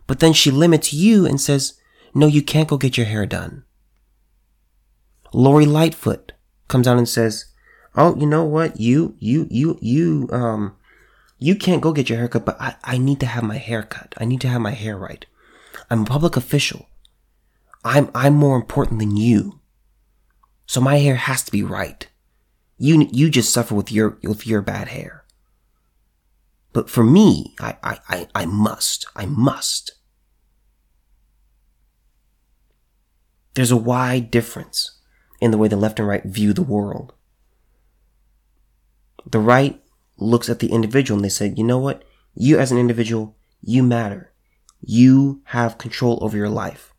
But 0.07 0.21
then 0.21 0.35
she 0.35 0.50
limits 0.50 0.93
you 0.93 1.25
and 1.25 1.40
says, 1.40 1.81
no, 2.12 2.26
you 2.26 2.43
can't 2.43 2.69
go 2.69 2.76
get 2.76 2.99
your 2.99 3.07
hair 3.07 3.25
done. 3.25 3.64
Lori 5.33 5.64
Lightfoot 5.64 6.33
comes 6.69 6.87
out 6.87 6.99
and 6.99 7.09
says, 7.09 7.47
oh, 7.97 8.14
you 8.16 8.26
know 8.26 8.45
what? 8.45 8.78
You, 8.78 9.16
you, 9.21 9.47
you, 9.50 9.78
you, 9.81 10.28
um, 10.31 10.76
you 11.38 11.57
can't 11.57 11.81
go 11.81 11.95
get 11.95 12.11
your 12.11 12.19
hair 12.19 12.28
cut, 12.28 12.45
but 12.45 12.61
I, 12.61 12.76
I 12.85 12.99
need 12.99 13.21
to 13.21 13.26
have 13.26 13.43
my 13.43 13.57
hair 13.57 13.85
cut. 13.85 14.14
I 14.19 14.26
need 14.26 14.43
to 14.43 14.49
have 14.49 14.61
my 14.61 14.73
hair 14.73 14.99
right. 14.99 15.25
I'm 15.88 16.02
a 16.02 16.04
public 16.04 16.37
official. 16.37 16.90
I'm, 17.84 18.10
I'm 18.14 18.34
more 18.34 18.56
important 18.56 18.98
than 18.98 19.16
you. 19.16 19.60
So 20.66 20.80
my 20.80 20.96
hair 20.96 21.16
has 21.16 21.42
to 21.44 21.52
be 21.52 21.62
right. 21.62 22.08
You, 22.78 23.06
you 23.12 23.28
just 23.30 23.52
suffer 23.52 23.74
with 23.74 23.92
your, 23.92 24.18
with 24.22 24.46
your 24.46 24.62
bad 24.62 24.88
hair. 24.88 25.24
But 26.72 26.90
for 26.90 27.04
me, 27.04 27.54
I, 27.60 27.76
I, 27.82 27.98
I, 28.08 28.28
I 28.34 28.46
must, 28.46 29.06
I 29.14 29.26
must. 29.26 29.92
There's 33.54 33.70
a 33.70 33.76
wide 33.76 34.30
difference 34.30 34.98
in 35.40 35.50
the 35.50 35.58
way 35.58 35.68
the 35.68 35.76
left 35.76 36.00
and 36.00 36.08
right 36.08 36.24
view 36.24 36.52
the 36.52 36.62
world. 36.62 37.12
The 39.26 39.38
right 39.38 39.80
looks 40.16 40.48
at 40.48 40.58
the 40.58 40.72
individual 40.72 41.18
and 41.18 41.24
they 41.24 41.28
say, 41.28 41.52
you 41.56 41.64
know 41.64 41.78
what? 41.78 42.02
You 42.34 42.58
as 42.58 42.72
an 42.72 42.78
individual, 42.78 43.36
you 43.62 43.82
matter. 43.82 44.32
You 44.80 45.42
have 45.46 45.78
control 45.78 46.18
over 46.22 46.36
your 46.36 46.48
life. 46.48 46.93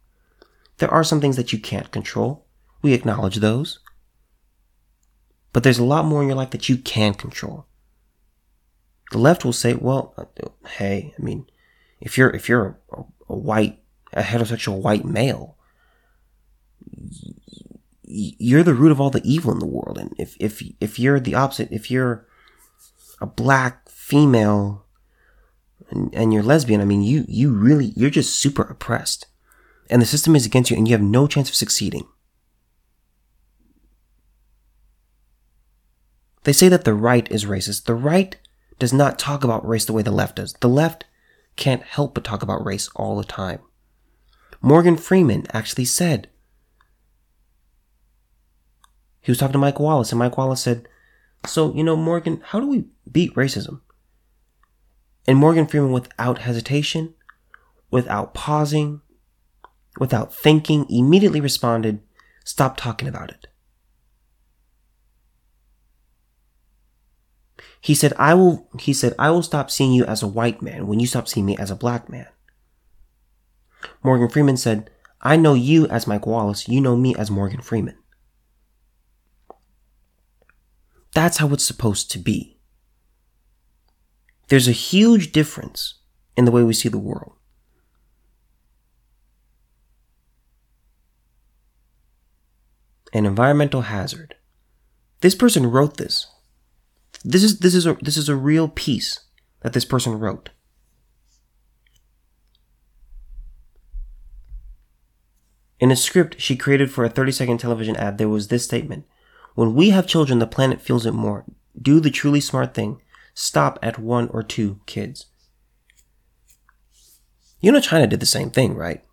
There 0.78 0.92
are 0.92 1.04
some 1.04 1.22
things 1.22 1.38
that 1.38 1.54
you 1.54 1.60
can't 1.60 1.92
control. 1.92 2.46
We 2.82 2.94
acknowledge 2.94 3.38
those. 3.38 3.80
But 5.54 5.64
there's 5.64 5.80
a 5.80 5.86
lot 5.86 6.06
more 6.06 6.22
in 6.22 6.28
your 6.28 6.38
life 6.38 6.52
that 6.52 6.68
you 6.68 6.78
can 6.78 7.14
control. 7.14 7.66
The 9.12 9.18
left 9.20 9.46
will 9.46 9.54
say, 9.54 9.74
well, 9.74 10.14
hey, 10.78 11.14
I 11.18 11.22
mean, 11.22 11.46
if 12.02 12.18
you're, 12.18 12.30
if 12.32 12.50
you're 12.50 12.78
a, 12.92 13.04
a 13.30 13.36
white, 13.36 13.80
a 14.12 14.22
heterosexual 14.22 14.82
white 14.82 15.06
male, 15.06 15.56
you're 18.04 18.64
the 18.64 18.74
root 18.74 18.92
of 18.92 19.00
all 19.00 19.10
the 19.10 19.22
evil 19.24 19.52
in 19.52 19.60
the 19.60 19.66
world. 19.66 19.98
And 19.98 20.14
if, 20.18 20.36
if, 20.40 20.62
if 20.82 21.00
you're 21.00 21.20
the 21.20 21.36
opposite, 21.36 21.72
if 21.72 21.90
you're 21.90 22.28
a 23.22 23.26
black 23.26 23.90
female 23.90 24.86
and, 25.90 26.14
and 26.14 26.34
you're 26.34 26.44
lesbian, 26.44 26.82
I 26.82 26.86
mean, 26.86 27.02
you, 27.02 27.26
you 27.28 27.52
really, 27.52 27.94
you're 27.96 28.10
just 28.10 28.40
super 28.40 28.64
oppressed. 28.64 29.28
And 29.90 30.02
the 30.02 30.06
system 30.06 30.36
is 30.36 30.46
against 30.46 30.72
you 30.72 30.78
and 30.78 30.88
you 30.88 30.94
have 30.94 31.02
no 31.02 31.28
chance 31.28 31.50
of 31.50 31.56
succeeding. 31.56 32.08
They 36.44 36.54
say 36.54 36.70
that 36.70 36.86
the 36.86 36.94
right 36.94 37.30
is 37.32 37.46
racist. 37.46 37.86
The 37.86 37.96
right 37.96 38.38
does 38.78 38.94
not 38.94 39.18
talk 39.18 39.44
about 39.44 39.68
race 39.68 39.86
the 39.86 39.94
way 39.94 40.02
the 40.02 40.12
left 40.12 40.36
does. 40.38 40.54
The 40.54 40.70
left 40.70 41.06
can't 41.56 41.84
help 41.84 42.14
but 42.14 42.24
talk 42.24 42.44
about 42.44 42.66
race 42.66 42.90
all 42.96 43.18
the 43.18 43.24
time. 43.24 43.60
Morgan 44.62 44.98
Freeman 44.98 45.46
actually 45.54 45.86
said, 45.86 46.30
he 49.26 49.32
was 49.32 49.40
talking 49.40 49.54
to 49.54 49.58
Mike 49.58 49.80
Wallace, 49.80 50.12
and 50.12 50.20
Mike 50.20 50.38
Wallace 50.38 50.62
said, 50.62 50.88
So, 51.48 51.74
you 51.74 51.84
know, 51.84 51.96
Morgan, 51.96 52.44
how 52.46 52.60
do 52.60 52.68
we 52.68 52.86
beat 53.12 53.34
racism? 53.34 53.82
And 55.28 55.40
Morgan 55.40 55.66
Freeman, 55.66 55.92
without 55.92 56.38
hesitation, 56.40 57.16
without 57.90 58.36
pausing, 58.36 59.02
without 60.00 60.34
thinking, 60.34 60.86
immediately 60.90 61.42
responded, 61.42 62.02
Stop 62.44 62.78
talking 62.78 63.08
about 63.08 63.32
it. 63.32 63.48
He 67.82 67.94
said, 67.94 68.14
I 68.18 68.34
will, 68.34 68.68
he 68.80 68.94
said, 68.94 69.14
I 69.20 69.30
will 69.30 69.44
stop 69.44 69.70
seeing 69.70 69.92
you 69.92 70.06
as 70.06 70.24
a 70.24 70.28
white 70.28 70.62
man 70.62 70.88
when 70.88 71.00
you 71.00 71.08
stop 71.08 71.28
seeing 71.28 71.46
me 71.46 71.56
as 71.58 71.70
a 71.70 71.76
black 71.76 72.10
man. 72.10 72.28
Morgan 74.04 74.30
Freeman 74.30 74.58
said, 74.58 74.90
I 75.22 75.36
know 75.36 75.54
you 75.54 75.88
as 75.88 76.08
Mike 76.08 76.26
Wallace, 76.26 76.68
you 76.68 76.82
know 76.82 76.96
me 76.96 77.16
as 77.16 77.32
Morgan 77.32 77.62
Freeman. 77.62 77.98
That's 81.14 81.38
how 81.38 81.54
it's 81.54 81.66
supposed 81.66 82.12
to 82.12 82.20
be. 82.20 82.60
There's 84.50 84.68
a 84.68 84.72
huge 84.74 85.32
difference 85.32 86.00
in 86.36 86.46
the 86.46 86.52
way 86.52 86.64
we 86.64 86.74
see 86.74 86.90
the 86.90 86.98
world. 86.98 87.35
An 93.16 93.26
environmental 93.26 93.84
hazard. 93.84 94.36
This 95.22 95.36
person 95.36 95.72
wrote 95.72 95.96
this. 95.96 96.28
This 97.24 97.44
is 97.44 97.60
this 97.60 97.74
is 97.74 97.86
a 97.86 97.94
this 98.02 98.18
is 98.18 98.28
a 98.28 98.36
real 98.36 98.68
piece 98.68 99.22
that 99.62 99.72
this 99.72 99.86
person 99.86 100.20
wrote. 100.20 100.50
In 105.80 105.92
a 105.92 105.96
script 105.96 106.42
she 106.42 106.58
created 106.58 106.92
for 106.92 107.06
a 107.06 107.10
30 107.10 107.32
second 107.32 107.58
television 107.60 107.96
ad, 107.96 108.18
there 108.18 108.28
was 108.28 108.50
this 108.50 108.66
statement 108.66 109.06
when 109.54 109.76
we 109.76 109.92
have 109.92 110.08
children, 110.08 110.40
the 110.40 110.46
planet 110.46 110.82
feels 110.82 111.06
it 111.06 111.14
more. 111.14 111.46
Do 111.82 112.02
the 112.02 112.12
truly 112.12 112.42
smart 112.42 112.74
thing. 112.74 113.02
Stop 113.34 113.80
at 113.82 113.98
one 113.98 114.28
or 114.34 114.44
two 114.44 114.82
kids. 114.88 115.28
You 117.62 117.72
know, 117.72 117.80
China 117.80 118.08
did 118.08 118.20
the 118.20 118.26
same 118.26 118.52
thing, 118.52 118.76
right? 118.76 119.06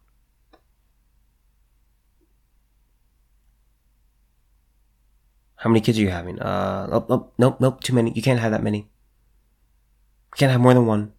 How 5.62 5.71
many 5.71 5.81
kids 5.81 5.97
are 5.97 6.02
you 6.02 6.11
having? 6.11 6.40
Uh, 6.40 6.88
oh, 6.90 7.07
oh, 7.09 7.31
nope, 7.38 7.61
nope, 7.61 7.81
too 7.85 7.95
many. 7.95 8.11
You 8.14 8.21
can't 8.21 8.40
have 8.40 8.50
that 8.50 8.64
many. 8.64 8.78
You 8.78 10.37
can't 10.37 10.50
have 10.50 10.61
more 10.61 10.75
than 10.75 10.87
one. 10.87 11.12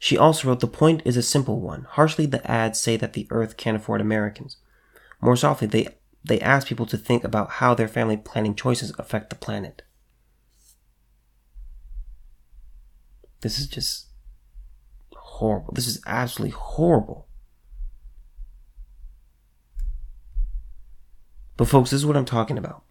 She 0.00 0.18
also 0.18 0.48
wrote, 0.48 0.58
The 0.58 0.66
point 0.66 1.02
is 1.04 1.16
a 1.16 1.22
simple 1.22 1.60
one. 1.60 1.86
Harshly, 1.90 2.26
the 2.26 2.44
ads 2.50 2.80
say 2.80 2.96
that 2.96 3.12
the 3.12 3.28
earth 3.30 3.56
can't 3.56 3.76
afford 3.76 4.00
Americans. 4.00 4.56
More 5.20 5.36
softly, 5.36 5.68
they 5.68 5.86
they 6.24 6.40
ask 6.40 6.66
people 6.66 6.86
to 6.86 6.96
think 6.96 7.22
about 7.22 7.50
how 7.50 7.72
their 7.72 7.86
family 7.86 8.16
planning 8.16 8.56
choices 8.56 8.92
affect 8.98 9.30
the 9.30 9.36
planet. 9.36 9.82
This 13.42 13.60
is 13.60 13.68
just 13.68 14.06
horrible. 15.14 15.72
This 15.72 15.86
is 15.86 16.02
absolutely 16.04 16.56
horrible. 16.58 17.28
But, 21.62 21.68
folks, 21.68 21.90
this 21.90 22.00
is 22.00 22.06
what 22.06 22.16
I'm 22.16 22.24
talking 22.24 22.58
about. 22.58 22.82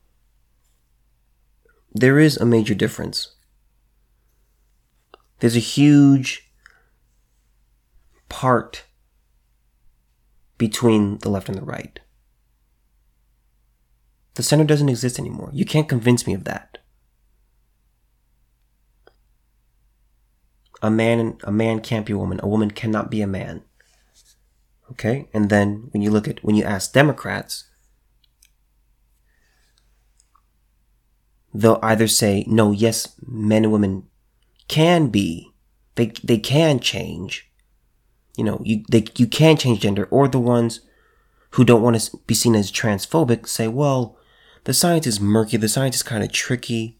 There 1.93 2.17
is 2.17 2.37
a 2.37 2.45
major 2.45 2.73
difference. 2.73 3.35
There's 5.39 5.57
a 5.57 5.59
huge 5.59 6.49
part 8.29 8.85
between 10.57 11.17
the 11.17 11.29
left 11.29 11.49
and 11.49 11.57
the 11.57 11.65
right. 11.65 11.99
The 14.35 14.43
center 14.43 14.63
doesn't 14.63 14.87
exist 14.87 15.19
anymore. 15.19 15.49
You 15.51 15.65
can't 15.65 15.89
convince 15.89 16.25
me 16.25 16.33
of 16.33 16.45
that. 16.45 16.77
A 20.81 20.89
man 20.89 21.39
a 21.43 21.51
man 21.51 21.81
can't 21.81 22.05
be 22.05 22.13
a 22.13 22.17
woman. 22.17 22.39
A 22.41 22.47
woman 22.47 22.71
cannot 22.71 23.11
be 23.11 23.21
a 23.21 23.27
man. 23.27 23.63
Okay? 24.91 25.27
And 25.33 25.49
then 25.49 25.89
when 25.91 26.01
you 26.01 26.09
look 26.09 26.29
at 26.29 26.41
when 26.41 26.55
you 26.55 26.63
ask 26.63 26.93
Democrats, 26.93 27.65
they'll 31.53 31.79
either 31.81 32.07
say, 32.07 32.45
no, 32.47 32.71
yes, 32.71 33.15
men 33.25 33.63
and 33.63 33.71
women 33.71 34.03
can 34.67 35.07
be. 35.07 35.51
They 35.95 36.13
they 36.23 36.37
can 36.37 36.79
change. 36.79 37.51
You 38.37 38.45
know, 38.45 38.61
you 38.63 38.83
they 38.89 39.05
you 39.17 39.27
can 39.27 39.57
change 39.57 39.81
gender, 39.81 40.07
or 40.09 40.27
the 40.27 40.39
ones 40.39 40.81
who 41.51 41.65
don't 41.65 41.81
want 41.81 41.99
to 41.99 42.17
be 42.25 42.33
seen 42.33 42.55
as 42.55 42.71
transphobic 42.71 43.47
say, 43.47 43.67
well, 43.67 44.17
the 44.63 44.73
science 44.73 45.05
is 45.05 45.19
murky, 45.19 45.57
the 45.57 45.67
science 45.67 45.97
is 45.97 46.03
kind 46.03 46.23
of 46.23 46.31
tricky. 46.31 46.97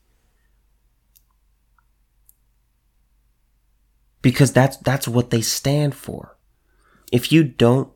Because 4.22 4.52
that's 4.52 4.78
that's 4.78 5.08
what 5.08 5.30
they 5.30 5.42
stand 5.42 5.96
for. 5.96 6.38
If 7.12 7.32
you 7.32 7.44
don't 7.44 7.90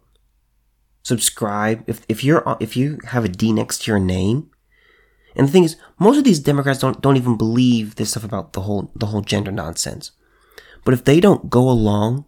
subscribe, 1.04 1.84
if 1.88 2.02
if 2.10 2.24
you're 2.24 2.58
if 2.60 2.76
you 2.76 3.00
have 3.08 3.26
a 3.26 3.30
D 3.30 3.52
next 3.52 3.84
to 3.84 3.92
your 3.92 4.00
name, 4.00 4.50
and 5.36 5.48
the 5.48 5.52
thing 5.52 5.66
is, 5.66 5.76
most 6.00 6.18
of 6.18 6.24
these 6.24 6.40
Democrats 6.40 6.80
don't 6.80 7.02
don't 7.02 7.18
even 7.18 7.38
believe 7.38 7.96
this 7.96 8.12
stuff 8.12 8.24
about 8.24 8.54
the 8.54 8.62
whole 8.62 8.92
the 8.96 9.08
whole 9.08 9.22
gender 9.22 9.52
nonsense. 9.52 10.12
But 10.84 10.94
if 10.94 11.04
they 11.04 11.20
don't 11.20 11.50
go 11.50 11.70
along 11.70 12.26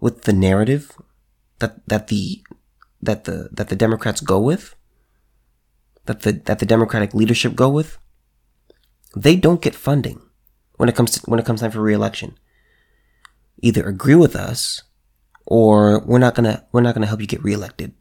with 0.00 0.22
the 0.22 0.32
narrative 0.32 0.92
that 1.58 1.86
that 1.88 2.08
the 2.08 2.44
that 3.02 3.24
the 3.24 3.48
that 3.52 3.68
the 3.68 3.76
Democrats 3.76 4.20
go 4.20 4.40
with, 4.40 4.76
that 6.04 6.22
the 6.22 6.32
that 6.32 6.58
the 6.60 6.66
Democratic 6.66 7.14
leadership 7.14 7.56
go 7.56 7.68
with, 7.68 7.98
they 9.16 9.34
don't 9.34 9.62
get 9.62 9.74
funding 9.74 10.20
when 10.76 10.88
it 10.88 10.94
comes 10.94 11.12
to, 11.12 11.20
when 11.30 11.40
it 11.40 11.46
comes 11.46 11.60
time 11.60 11.70
for 11.70 11.80
reelection. 11.80 12.38
Either 13.62 13.88
agree 13.88 14.14
with 14.14 14.36
us, 14.36 14.82
or 15.46 16.04
we're 16.04 16.18
not 16.18 16.34
gonna 16.34 16.66
we're 16.70 16.82
not 16.82 16.94
gonna 16.94 17.06
help 17.06 17.20
you 17.20 17.26
get 17.26 17.42
reelected. 17.42 17.92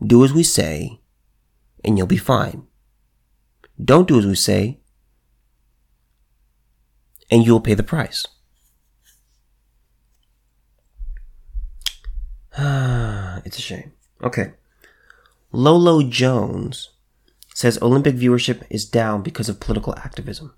Do 0.00 0.24
as 0.24 0.32
we 0.32 0.42
say, 0.42 1.00
and 1.84 1.98
you'll 1.98 2.06
be 2.06 2.16
fine. 2.16 2.66
Don't 3.82 4.08
do 4.08 4.18
as 4.18 4.26
we 4.26 4.34
say, 4.34 4.80
and 7.30 7.44
you'll 7.46 7.60
pay 7.60 7.74
the 7.74 7.82
price. 7.82 8.26
it's 12.58 13.58
a 13.58 13.62
shame. 13.62 13.92
Okay. 14.22 14.52
Lolo 15.52 16.02
Jones 16.02 16.90
says 17.54 17.78
Olympic 17.82 18.14
viewership 18.14 18.62
is 18.70 18.84
down 18.84 19.22
because 19.22 19.48
of 19.48 19.60
political 19.60 19.94
activism. 19.96 20.54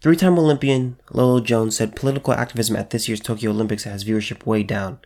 Three 0.00 0.16
time 0.16 0.38
Olympian 0.38 0.98
Lolo 1.12 1.40
Jones 1.40 1.76
said 1.76 1.96
political 1.96 2.34
activism 2.34 2.76
at 2.76 2.90
this 2.90 3.08
year's 3.08 3.20
Tokyo 3.20 3.50
Olympics 3.50 3.84
has 3.84 4.04
viewership 4.04 4.44
way 4.44 4.62
down, 4.62 4.98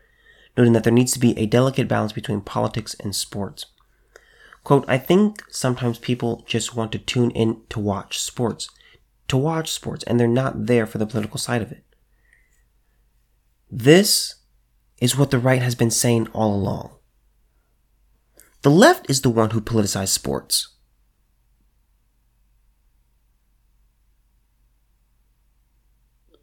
noting 0.57 0.73
that 0.73 0.85
there 0.85 0.93
needs 0.93 1.13
to 1.13 1.21
be 1.21 1.39
a 1.39 1.47
delicate 1.47 1.87
balance 1.87 2.13
between 2.13 2.41
politics 2.41 2.95
and 3.01 3.15
sports. 3.15 3.67
Quote, 4.69 4.85
I 4.87 4.99
think 4.99 5.43
sometimes 5.49 5.97
people 5.97 6.45
just 6.47 6.77
want 6.77 6.93
to 6.93 6.99
tune 6.99 7.31
in 7.31 7.63
to 7.71 7.81
watch 7.81 8.19
sports, 8.19 8.69
to 9.29 9.39
watch 9.39 9.73
sports, 9.73 10.05
and 10.05 10.21
they're 10.21 10.29
not 10.29 10.67
there 10.67 10.85
for 10.85 10.99
the 10.99 11.07
political 11.07 11.39
side 11.39 11.63
of 11.63 11.73
it. 11.73 11.85
This 13.71 14.35
is 15.01 15.17
what 15.17 15.31
the 15.31 15.39
right 15.39 15.63
has 15.63 15.75
been 15.75 15.91
saying 15.91 16.29
all 16.35 16.55
along. 16.55 16.91
The 18.61 18.71
left 18.71 19.09
is 19.09 19.23
the 19.23 19.31
one 19.31 19.53
who 19.53 19.63
politicized 19.63 20.09
sports. 20.09 20.75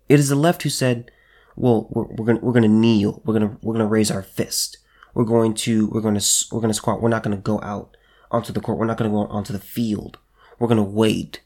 It 0.09 0.19
is 0.19 0.29
the 0.29 0.35
left 0.35 0.63
who 0.63 0.69
said, 0.69 1.11
"Well, 1.55 1.89
we're, 1.91 2.05
we're 2.05 2.25
gonna 2.25 2.39
we're 2.39 2.53
gonna 2.53 2.69
kneel. 2.69 3.21
We're 3.23 3.35
gonna 3.35 3.59
we're 3.61 3.75
gonna 3.75 3.85
raise 3.85 4.09
our 4.09 4.23
fist. 4.23 4.79
We're 5.13 5.25
going 5.25 5.53
to 5.65 5.89
we're 5.89 6.01
gonna 6.01 6.21
we're 6.51 6.61
gonna 6.61 6.73
squat. 6.73 7.03
We're 7.03 7.09
not 7.09 7.21
gonna 7.21 7.37
go 7.37 7.61
out 7.61 7.95
onto 8.31 8.53
the 8.53 8.61
court. 8.61 8.77
We're 8.77 8.85
not 8.85 8.97
gonna 8.97 9.09
go 9.09 9.25
onto 9.27 9.53
the 9.53 9.59
field. 9.59 10.17
We're 10.59 10.67
gonna 10.67 10.83
wait. 10.83 11.41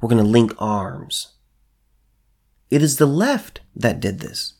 We're 0.00 0.08
gonna 0.08 0.22
link 0.22 0.52
arms." 0.58 1.32
It 2.70 2.82
is 2.82 2.96
the 2.96 3.06
left 3.06 3.60
that 3.76 4.00
did 4.00 4.20
this. 4.20 4.54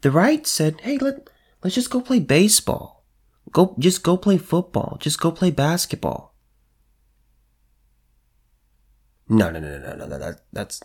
The 0.00 0.10
right 0.10 0.46
said, 0.46 0.80
"Hey, 0.80 0.98
let 0.98 1.28
let's 1.62 1.74
just 1.74 1.90
go 1.90 2.00
play 2.00 2.20
baseball. 2.20 3.04
Go 3.50 3.74
just 3.78 4.02
go 4.02 4.16
play 4.16 4.38
football. 4.38 4.96
Just 5.00 5.20
go 5.20 5.30
play 5.30 5.50
basketball." 5.50 6.34
No, 9.28 9.50
no, 9.50 9.60
no, 9.60 9.78
no, 9.78 9.94
no, 9.94 10.06
no. 10.06 10.18
That 10.18 10.42
that's. 10.52 10.82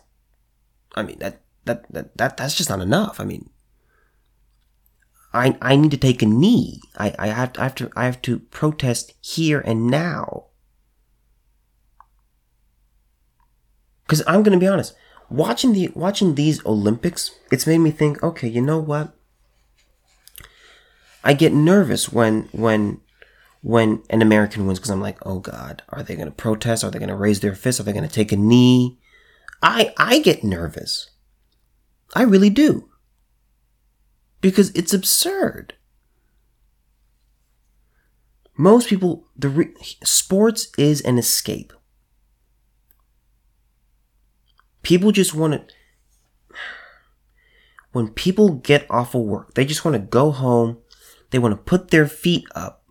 I 0.96 1.04
mean 1.04 1.20
that 1.20 1.42
that, 1.66 1.92
that, 1.92 2.18
that 2.18 2.38
that's 2.38 2.56
just 2.56 2.70
not 2.70 2.80
enough. 2.80 3.20
I 3.20 3.26
mean, 3.26 3.50
I, 5.34 5.58
I 5.62 5.76
need 5.76 5.92
to 5.92 5.98
take 5.98 6.22
a 6.22 6.26
knee. 6.26 6.82
I, 6.98 7.14
I 7.20 7.28
have 7.28 7.54
to, 7.54 7.62
I 7.62 7.64
have 7.64 7.76
to, 7.76 7.92
I 7.96 8.06
have 8.06 8.22
to 8.24 8.40
protest 8.40 9.14
here 9.22 9.60
and 9.60 9.88
now. 9.88 10.46
Cause 14.08 14.24
I'm 14.26 14.42
gonna 14.42 14.58
be 14.58 14.68
honest, 14.68 14.96
watching 15.30 15.74
the, 15.74 15.90
watching 15.94 16.36
these 16.36 16.66
Olympics, 16.66 17.32
it's 17.52 17.68
made 17.68 17.80
me 17.80 17.92
think, 17.92 18.24
okay, 18.24 18.48
you 18.48 18.62
know 18.62 18.80
what? 18.80 19.14
I 21.24 21.34
get 21.34 21.54
nervous 21.54 22.12
when, 22.12 22.44
when, 22.54 23.02
when 23.62 24.02
an 24.10 24.22
American 24.22 24.66
wins 24.66 24.80
because 24.80 24.92
I'm 24.92 25.02
like, 25.02 25.18
oh 25.26 25.40
God, 25.40 25.84
are 25.90 26.04
they 26.04 26.16
gonna 26.16 26.32
protest? 26.32 26.86
Are 26.86 26.92
they 26.92 27.00
gonna 27.00 27.18
raise 27.18 27.42
their 27.42 27.56
fists? 27.56 27.82
Are 27.82 27.84
they 27.84 27.92
gonna 27.92 28.08
take 28.08 28.32
a 28.32 28.38
knee? 28.38 28.98
I, 29.62 29.94
I 29.98 30.20
get 30.20 30.44
nervous. 30.44 31.10
I 32.16 32.24
really 32.24 32.50
do. 32.50 32.90
Because 34.48 34.70
it's 34.70 34.94
absurd. 34.94 35.74
Most 38.56 38.88
people, 38.88 39.28
the 39.36 39.50
re- 39.50 39.74
sports 40.06 40.70
is 40.78 41.02
an 41.02 41.18
escape. 41.18 41.74
People 44.84 45.12
just 45.12 45.36
want 45.36 45.68
to. 45.68 45.76
When 47.92 48.08
people 48.08 48.52
get 48.52 48.90
off 48.90 49.14
of 49.14 49.24
work, 49.24 49.54
they 49.56 49.66
just 49.66 49.84
want 49.84 49.96
to 49.96 50.00
go 50.00 50.32
home. 50.32 50.78
They 51.32 51.40
want 51.40 51.52
to 51.52 51.62
put 51.62 51.92
their 51.92 52.08
feet 52.08 52.46
up 52.56 52.86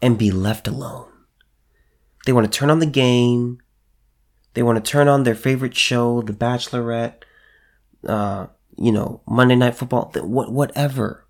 and 0.00 0.16
be 0.16 0.30
left 0.30 0.66
alone. 0.66 1.12
They 2.24 2.32
want 2.32 2.50
to 2.50 2.58
turn 2.58 2.70
on 2.70 2.78
the 2.78 2.86
game. 2.86 3.58
They 4.54 4.62
want 4.62 4.82
to 4.82 4.90
turn 4.90 5.06
on 5.06 5.24
their 5.24 5.34
favorite 5.34 5.76
show, 5.76 6.22
The 6.22 6.32
Bachelorette, 6.32 7.24
uh, 8.06 8.46
you 8.78 8.92
know, 8.92 9.20
Monday 9.26 9.56
Night 9.56 9.74
Football, 9.74 10.12
what, 10.14 10.52
whatever. 10.52 11.26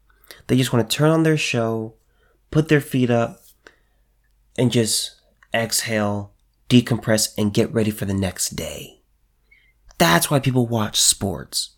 They 0.46 0.56
just 0.56 0.72
want 0.72 0.88
to 0.88 0.96
turn 0.96 1.10
on 1.10 1.22
their 1.22 1.36
show, 1.36 1.94
put 2.50 2.68
their 2.68 2.80
feet 2.80 3.10
up, 3.10 3.42
and 4.56 4.72
just 4.72 5.20
exhale, 5.54 6.32
decompress, 6.68 7.32
and 7.38 7.54
get 7.54 7.72
ready 7.72 7.90
for 7.90 8.04
the 8.04 8.14
next 8.14 8.50
day. 8.50 9.00
That's 9.98 10.30
why 10.30 10.40
people 10.40 10.66
watch 10.66 11.00
sports. 11.00 11.76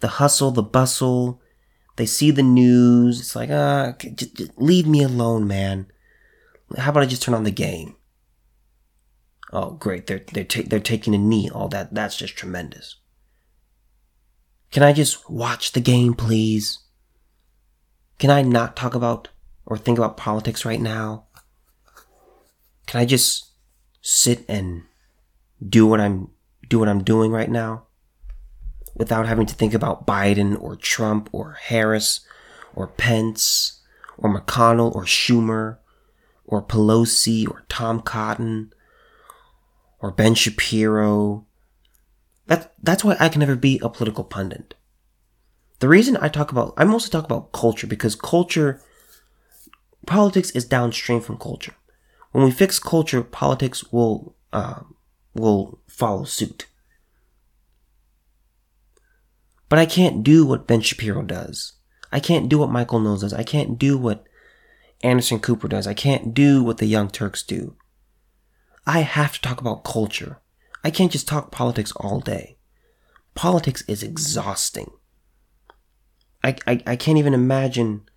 The 0.00 0.08
hustle, 0.08 0.50
the 0.50 0.62
bustle, 0.62 1.40
they 1.96 2.06
see 2.06 2.30
the 2.30 2.42
news. 2.42 3.18
It's 3.18 3.34
like, 3.34 3.50
ah, 3.50 3.94
just, 3.98 4.36
just 4.36 4.52
leave 4.56 4.86
me 4.86 5.02
alone, 5.02 5.46
man. 5.48 5.86
How 6.76 6.90
about 6.90 7.02
I 7.02 7.06
just 7.06 7.22
turn 7.22 7.34
on 7.34 7.44
the 7.44 7.50
game? 7.50 7.96
Oh, 9.52 9.70
great! 9.70 10.06
They're 10.06 10.22
they're 10.32 10.44
ta- 10.44 10.66
they're 10.66 10.78
taking 10.78 11.14
a 11.14 11.18
knee. 11.18 11.50
All 11.50 11.68
that 11.68 11.94
that's 11.94 12.16
just 12.16 12.36
tremendous. 12.36 12.96
Can 14.70 14.82
I 14.82 14.92
just 14.92 15.30
watch 15.30 15.72
the 15.72 15.80
game, 15.80 16.14
please? 16.14 16.80
Can 18.18 18.30
I 18.30 18.42
not 18.42 18.76
talk 18.76 18.94
about 18.94 19.28
or 19.64 19.78
think 19.78 19.98
about 19.98 20.16
politics 20.16 20.64
right 20.64 20.80
now? 20.80 21.26
Can 22.86 23.00
I 23.00 23.04
just 23.04 23.52
sit 24.02 24.44
and 24.48 24.82
do 25.66 25.86
what 25.86 26.00
I'm 26.00 26.30
do 26.68 26.78
what 26.78 26.88
I'm 26.88 27.02
doing 27.02 27.30
right 27.30 27.50
now 27.50 27.84
without 28.94 29.26
having 29.26 29.46
to 29.46 29.54
think 29.54 29.74
about 29.74 30.06
Biden 30.06 30.60
or 30.60 30.76
Trump 30.76 31.28
or 31.32 31.52
Harris 31.52 32.20
or 32.74 32.88
Pence 32.88 33.80
or 34.18 34.34
McConnell 34.34 34.94
or 34.94 35.04
Schumer 35.04 35.78
or 36.44 36.62
Pelosi 36.62 37.48
or 37.48 37.64
Tom 37.68 38.00
Cotton 38.00 38.72
or 40.00 40.10
Ben 40.10 40.34
Shapiro 40.34 41.46
that, 42.48 42.74
that's 42.82 43.04
why 43.04 43.16
I 43.20 43.28
can 43.28 43.40
never 43.40 43.56
be 43.56 43.80
a 43.82 43.88
political 43.88 44.24
pundit. 44.24 44.74
The 45.78 45.88
reason 45.88 46.16
I 46.20 46.28
talk 46.28 46.50
about, 46.50 46.74
I 46.76 46.84
mostly 46.84 47.10
talk 47.10 47.24
about 47.24 47.52
culture 47.52 47.86
because 47.86 48.16
culture, 48.16 48.82
politics 50.06 50.50
is 50.50 50.64
downstream 50.64 51.20
from 51.20 51.38
culture. 51.38 51.74
When 52.32 52.44
we 52.44 52.50
fix 52.50 52.78
culture, 52.78 53.22
politics 53.22 53.92
will, 53.92 54.34
uh, 54.52 54.80
will 55.34 55.78
follow 55.86 56.24
suit. 56.24 56.66
But 59.68 59.78
I 59.78 59.86
can't 59.86 60.24
do 60.24 60.46
what 60.46 60.66
Ben 60.66 60.80
Shapiro 60.80 61.22
does. 61.22 61.74
I 62.10 62.20
can't 62.20 62.48
do 62.48 62.58
what 62.58 62.70
Michael 62.70 63.00
Knowles 63.00 63.20
does. 63.20 63.34
I 63.34 63.42
can't 63.42 63.78
do 63.78 63.98
what 63.98 64.24
Anderson 65.02 65.38
Cooper 65.40 65.68
does. 65.68 65.86
I 65.86 65.94
can't 65.94 66.32
do 66.32 66.64
what 66.64 66.78
the 66.78 66.86
Young 66.86 67.08
Turks 67.08 67.42
do. 67.42 67.76
I 68.86 69.00
have 69.00 69.34
to 69.34 69.40
talk 69.42 69.60
about 69.60 69.84
culture. 69.84 70.40
I 70.88 70.90
can't 70.90 71.12
just 71.12 71.28
talk 71.28 71.50
politics 71.50 71.92
all 71.96 72.18
day. 72.18 72.56
Politics 73.34 73.84
is 73.86 74.02
exhausting. 74.02 74.90
I, 76.42 76.56
I, 76.66 76.82
I 76.86 76.96
can't 76.96 77.18
even 77.18 77.34
imagine. 77.34 78.08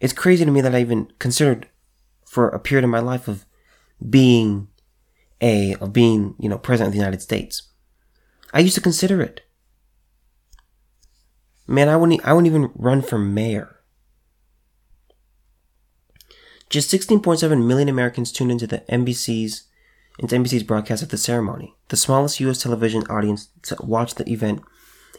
It's 0.00 0.12
crazy 0.12 0.44
to 0.44 0.50
me 0.50 0.60
that 0.60 0.74
I 0.74 0.80
even 0.80 1.12
considered 1.20 1.68
for 2.26 2.48
a 2.48 2.58
period 2.58 2.82
of 2.82 2.90
my 2.90 2.98
life 2.98 3.28
of 3.28 3.46
being 4.10 4.66
a, 5.40 5.76
of 5.76 5.92
being, 5.92 6.34
you 6.40 6.48
know, 6.48 6.58
president 6.58 6.88
of 6.88 6.92
the 6.94 6.98
United 6.98 7.22
States. 7.22 7.68
I 8.52 8.58
used 8.58 8.74
to 8.74 8.80
consider 8.80 9.22
it. 9.22 9.42
Man, 11.68 11.88
I 11.88 11.94
wouldn't, 11.94 12.26
I 12.26 12.32
wouldn't 12.32 12.52
even 12.52 12.72
run 12.74 13.00
for 13.00 13.16
mayor. 13.20 13.76
Just 16.68 16.92
16.7 16.92 17.64
million 17.64 17.88
Americans 17.88 18.32
tuned 18.32 18.50
into 18.50 18.66
the 18.66 18.82
NBC's 18.90 19.67
into 20.18 20.34
NBC's 20.34 20.64
broadcast 20.64 21.02
of 21.02 21.10
the 21.10 21.16
ceremony, 21.16 21.74
the 21.88 21.96
smallest 21.96 22.40
U.S. 22.40 22.62
television 22.62 23.04
audience 23.08 23.48
to 23.62 23.76
watch 23.80 24.14
the 24.14 24.28
event 24.30 24.62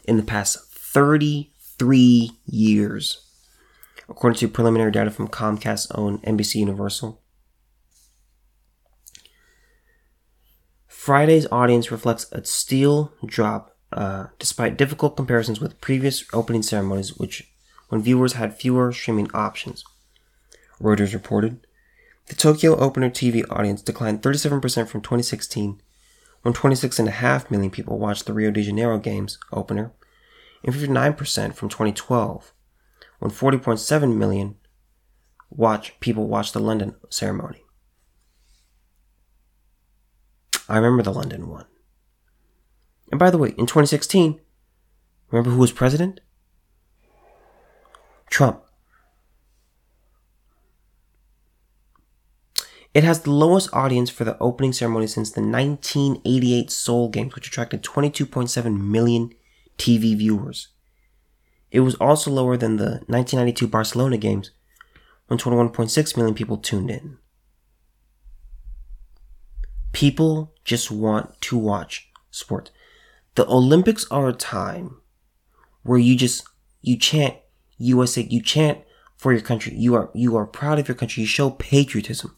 in 0.04 0.16
the 0.16 0.22
past 0.22 0.58
33 0.72 2.32
years, 2.46 3.26
according 4.08 4.38
to 4.38 4.48
preliminary 4.48 4.90
data 4.90 5.10
from 5.10 5.28
Comcast's 5.28 5.90
own 5.92 6.18
NBC 6.18 6.56
Universal. 6.56 7.20
Friday's 10.86 11.46
audience 11.50 11.90
reflects 11.90 12.30
a 12.30 12.44
steel 12.44 13.12
drop 13.24 13.74
uh, 13.92 14.26
despite 14.38 14.76
difficult 14.76 15.16
comparisons 15.16 15.60
with 15.60 15.80
previous 15.80 16.24
opening 16.32 16.62
ceremonies, 16.62 17.16
which 17.16 17.50
when 17.88 18.02
viewers 18.02 18.34
had 18.34 18.56
fewer 18.56 18.92
streaming 18.92 19.30
options. 19.32 19.82
Reuters 20.80 21.12
reported 21.12 21.66
the 22.30 22.36
Tokyo 22.36 22.76
Opener 22.76 23.10
TV 23.10 23.44
audience 23.50 23.82
declined 23.82 24.22
37% 24.22 24.62
from 24.86 25.00
2016, 25.00 25.82
when 26.42 26.54
26.5 26.54 27.50
million 27.50 27.72
people 27.72 27.98
watched 27.98 28.24
the 28.24 28.32
Rio 28.32 28.52
de 28.52 28.62
Janeiro 28.62 28.98
Games 28.98 29.36
opener, 29.52 29.92
and 30.62 30.72
59% 30.72 31.54
from 31.54 31.68
2012, 31.68 32.52
when 33.18 33.32
40.7 33.32 34.16
million 34.16 34.54
watch 35.50 35.98
people 35.98 36.28
watched 36.28 36.52
the 36.52 36.60
London 36.60 36.94
ceremony. 37.08 37.64
I 40.68 40.76
remember 40.76 41.02
the 41.02 41.12
London 41.12 41.48
one. 41.48 41.66
And 43.10 43.18
by 43.18 43.30
the 43.30 43.38
way, 43.38 43.48
in 43.58 43.66
2016, 43.66 44.38
remember 45.32 45.50
who 45.50 45.58
was 45.58 45.72
president? 45.72 46.20
Trump. 48.28 48.62
It 52.92 53.04
has 53.04 53.20
the 53.20 53.30
lowest 53.30 53.68
audience 53.72 54.10
for 54.10 54.24
the 54.24 54.36
opening 54.38 54.72
ceremony 54.72 55.06
since 55.06 55.30
the 55.30 55.42
1988 55.42 56.70
Seoul 56.70 57.08
Games, 57.08 57.34
which 57.34 57.46
attracted 57.46 57.82
22.7 57.82 58.80
million 58.80 59.32
TV 59.78 60.16
viewers. 60.16 60.68
It 61.70 61.80
was 61.80 61.94
also 61.96 62.30
lower 62.32 62.56
than 62.56 62.76
the 62.76 63.02
1992 63.06 63.68
Barcelona 63.68 64.16
Games, 64.16 64.50
when 65.28 65.38
21.6 65.38 66.16
million 66.16 66.34
people 66.34 66.56
tuned 66.56 66.90
in. 66.90 67.18
People 69.92 70.52
just 70.64 70.90
want 70.90 71.40
to 71.42 71.56
watch 71.56 72.10
sports. 72.30 72.72
The 73.36 73.46
Olympics 73.46 74.04
are 74.10 74.28
a 74.28 74.32
time 74.32 74.96
where 75.82 75.98
you 75.98 76.16
just 76.16 76.44
you 76.82 76.98
chant 76.98 77.36
USA, 77.78 78.22
you 78.22 78.42
chant 78.42 78.80
for 79.16 79.32
your 79.32 79.40
country. 79.40 79.74
You 79.74 79.94
are 79.94 80.10
you 80.12 80.36
are 80.36 80.46
proud 80.46 80.80
of 80.80 80.88
your 80.88 80.96
country. 80.96 81.22
You 81.22 81.26
show 81.28 81.50
patriotism. 81.50 82.36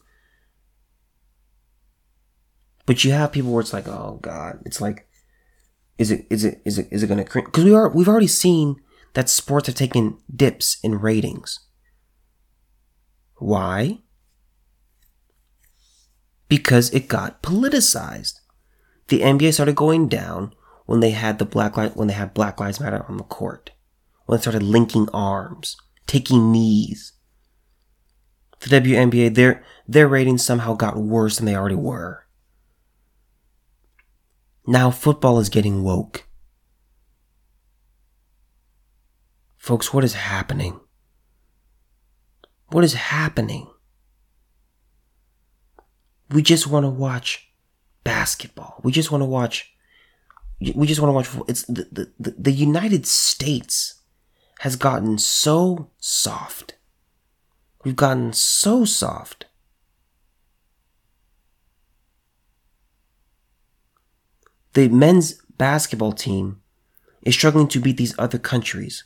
But 2.85 3.03
you 3.03 3.11
have 3.11 3.31
people 3.31 3.51
where 3.51 3.61
it's 3.61 3.73
like, 3.73 3.87
oh 3.87 4.19
God, 4.21 4.59
it's 4.65 4.81
like, 4.81 5.07
is 5.97 6.11
it 6.11 6.25
is 6.29 6.43
it 6.43 6.61
is 6.65 6.79
it 6.79 6.87
is 6.91 7.03
it 7.03 7.07
gonna 7.07 7.23
because 7.23 7.63
we 7.63 7.73
are 7.73 7.89
we've 7.89 8.09
already 8.09 8.27
seen 8.27 8.77
that 9.13 9.29
sports 9.29 9.67
have 9.67 9.75
taken 9.75 10.17
dips 10.33 10.77
in 10.83 10.99
ratings. 10.99 11.59
Why? 13.37 13.99
Because 16.47 16.89
it 16.91 17.07
got 17.07 17.41
politicized. 17.41 18.39
The 19.07 19.21
NBA 19.21 19.53
started 19.53 19.75
going 19.75 20.07
down 20.07 20.53
when 20.85 20.99
they 20.99 21.11
had 21.11 21.39
the 21.39 21.45
black 21.45 21.77
light 21.77 21.95
when 21.95 22.07
they 22.07 22.13
had 22.13 22.33
Black 22.33 22.59
Lives 22.59 22.79
Matter 22.79 23.05
on 23.07 23.17
the 23.17 23.23
court. 23.23 23.71
When 24.25 24.37
they 24.37 24.41
started 24.41 24.63
linking 24.63 25.09
arms, 25.13 25.77
taking 26.07 26.51
knees. 26.51 27.13
The 28.61 28.79
WNBA, 28.79 29.35
their 29.35 29.63
their 29.87 30.07
ratings 30.07 30.45
somehow 30.45 30.73
got 30.73 30.97
worse 30.97 31.37
than 31.37 31.45
they 31.45 31.55
already 31.55 31.75
were. 31.75 32.22
Now 34.65 34.91
football 34.91 35.39
is 35.39 35.49
getting 35.49 35.83
woke. 35.83 36.25
Folks, 39.57 39.93
what 39.93 40.03
is 40.03 40.13
happening? 40.13 40.79
What 42.69 42.83
is 42.83 42.93
happening? 42.93 43.69
We 46.29 46.41
just 46.41 46.67
want 46.67 46.85
to 46.85 46.89
watch 46.89 47.49
basketball. 48.03 48.79
We 48.83 48.91
just 48.91 49.11
want 49.11 49.21
to 49.21 49.25
watch. 49.25 49.73
We 50.59 50.87
just 50.87 51.01
want 51.01 51.09
to 51.09 51.13
watch. 51.13 51.47
It's 51.49 51.63
the, 51.63 52.11
the, 52.19 52.35
the 52.37 52.51
United 52.51 53.05
States 53.05 54.01
has 54.59 54.75
gotten 54.75 55.17
so 55.17 55.91
soft. 55.99 56.75
We've 57.83 57.95
gotten 57.95 58.31
so 58.33 58.85
soft 58.85 59.45
the 64.73 64.89
men's 64.89 65.33
basketball 65.57 66.13
team 66.13 66.61
is 67.21 67.35
struggling 67.35 67.67
to 67.69 67.79
beat 67.79 67.97
these 67.97 68.17
other 68.17 68.37
countries. 68.37 69.03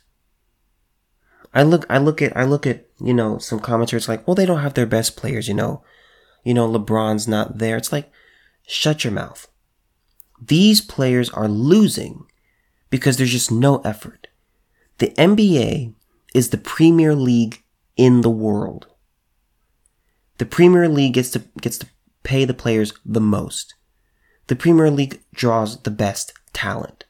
I 1.54 1.62
look, 1.62 1.86
I 1.88 1.98
look 1.98 2.20
at, 2.20 2.36
I 2.36 2.44
look 2.44 2.66
at, 2.66 2.86
you 3.00 3.14
know, 3.14 3.38
some 3.38 3.60
commenters 3.60 4.08
like, 4.08 4.26
well, 4.26 4.34
they 4.34 4.46
don't 4.46 4.60
have 4.60 4.74
their 4.74 4.86
best 4.86 5.16
players, 5.16 5.48
you 5.48 5.54
know, 5.54 5.82
you 6.44 6.54
know, 6.54 6.68
LeBron's 6.68 7.26
not 7.26 7.58
there. 7.58 7.76
It's 7.76 7.92
like, 7.92 8.10
shut 8.66 9.04
your 9.04 9.12
mouth. 9.12 9.48
These 10.40 10.80
players 10.80 11.30
are 11.30 11.48
losing 11.48 12.26
because 12.90 13.16
there's 13.16 13.32
just 13.32 13.50
no 13.50 13.78
effort. 13.78 14.28
The 14.98 15.08
NBA 15.12 15.94
is 16.34 16.50
the 16.50 16.58
premier 16.58 17.14
league 17.14 17.62
in 17.96 18.20
the 18.20 18.30
world. 18.30 18.86
The 20.38 20.46
Premier 20.46 20.88
League 20.88 21.14
gets 21.14 21.30
to 21.30 21.40
gets 21.60 21.78
to 21.78 21.86
pay 22.22 22.44
the 22.44 22.54
players 22.54 22.92
the 23.04 23.20
most. 23.20 23.74
The 24.48 24.56
Premier 24.56 24.90
League 24.90 25.20
draws 25.34 25.82
the 25.82 25.90
best 25.90 26.32
talent. 26.52 27.04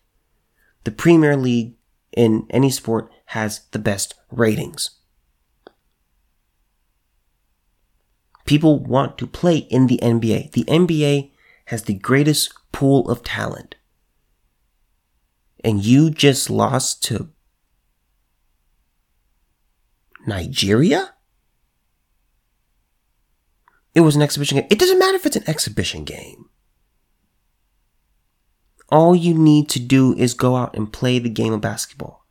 The 0.85 0.91
Premier 0.91 1.37
League 1.37 1.75
in 2.13 2.47
any 2.51 2.71
sport 2.71 3.11
has 3.27 3.61
the 3.71 3.79
best 3.79 4.15
ratings. 4.31 4.91
People 8.45 8.79
want 8.79 9.19
to 9.19 9.27
play 9.27 9.59
in 9.59 9.87
the 9.87 9.99
NBA. 10.03 10.53
The 10.53 10.65
NBA 10.65 11.31
has 11.67 11.83
the 11.83 11.95
greatest 11.95 12.53
pool 12.73 13.09
of 13.11 13.23
talent. 13.23 13.77
And 15.63 15.85
you 15.85 16.11
just 16.11 16.49
lost 16.49 17.05
to 17.05 17.29
Nigeria? 20.27 21.15
It 23.95 24.01
was 24.01 24.17
an 24.17 24.23
exhibition 24.23 24.59
game. 24.59 24.69
It 24.71 24.79
doesn't 24.79 24.99
matter 24.99 25.17
if 25.17 25.27
it's 25.27 25.37
an 25.37 25.49
exhibition 25.49 26.05
game. 26.05 26.48
All 28.91 29.15
you 29.15 29.35
need 29.35 29.69
to 29.71 29.81
do 29.81 30.15
is 30.15 30.35
go 30.35 30.57
out 30.57 30.75
and 30.75 30.93
play 30.93 31.19
the 31.19 31.29
game 31.29 31.53
of 31.53 31.61
basketball. 31.61 32.25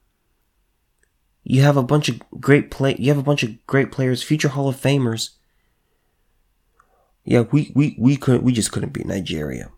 You 1.43 1.61
have 1.61 1.77
a 1.77 1.83
bunch 1.83 2.09
of 2.09 2.19
great 2.41 2.71
play. 2.71 2.95
You 2.99 3.09
have 3.09 3.17
a 3.17 3.23
bunch 3.23 3.43
of 3.43 3.65
great 3.67 3.91
players, 3.91 4.23
future 4.23 4.49
Hall 4.49 4.67
of 4.67 4.75
Famers. 4.75 5.31
Yeah, 7.23 7.43
we 7.51 7.71
we 7.75 7.95
we 7.99 8.17
couldn't. 8.17 8.43
We 8.43 8.51
just 8.51 8.71
couldn't 8.71 8.93
beat 8.93 9.05
Nigeria. 9.05 9.71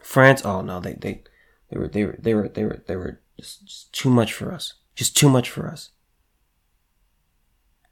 France. 0.00 0.44
Oh 0.44 0.60
no, 0.60 0.80
they 0.80 0.94
they 0.94 1.22
they 1.70 1.78
were 1.78 1.88
they 1.88 2.04
were 2.04 2.16
they 2.20 2.34
were 2.34 2.48
they 2.48 2.64
were 2.64 2.82
they 2.86 2.96
were 2.96 3.20
just, 3.38 3.64
just 3.64 3.92
too 3.92 4.10
much 4.10 4.32
for 4.32 4.52
us. 4.52 4.74
Just 4.94 5.16
too 5.16 5.28
much 5.28 5.48
for 5.48 5.68
us. 5.68 5.90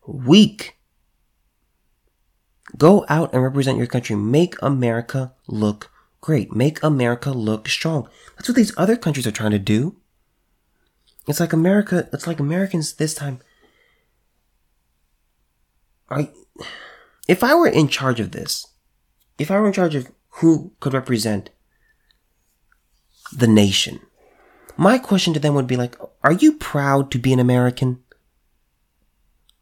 Weak. 0.07 0.77
Go 2.77 3.05
out 3.09 3.33
and 3.33 3.43
represent 3.43 3.79
your 3.79 3.87
country. 3.87 4.15
Make 4.15 4.55
America 4.63 5.33
look 5.49 5.90
Great. 6.21 6.53
Make 6.55 6.83
America 6.83 7.31
look 7.31 7.69
strong. 7.69 8.09
That's 8.37 8.49
what 8.49 8.57
these 8.57 8.77
other 8.77 8.97
countries 8.97 9.27
are 9.27 9.33
trying 9.33 9.53
to 9.53 9.59
do. 9.59 9.97
It's 11.27 11.41
like 11.41 11.53
America, 11.53 12.09
it's 12.13 12.27
like 12.27 12.41
Americans 12.41 12.95
this 12.95 13.15
time. 13.15 13.41
I, 16.11 16.31
if 17.29 17.45
I 17.45 17.55
were 17.55 17.69
in 17.69 17.89
charge 17.89 18.21
of 18.21 18.33
this, 18.33 18.67
if 19.39 19.51
I 19.51 19.59
were 19.61 19.69
in 19.69 19.73
charge 19.73 19.95
of 19.95 20.11
who 20.41 20.73
could 20.81 20.93
represent 20.93 21.51
the 23.33 23.47
nation, 23.47 24.01
my 24.77 24.99
question 24.99 25.33
to 25.35 25.41
them 25.41 25.55
would 25.55 25.67
be 25.67 25.77
like, 25.77 25.97
are 26.25 26.33
you 26.33 26.55
proud 26.55 27.11
to 27.13 27.19
be 27.19 27.33
an 27.33 27.39
American? 27.39 28.03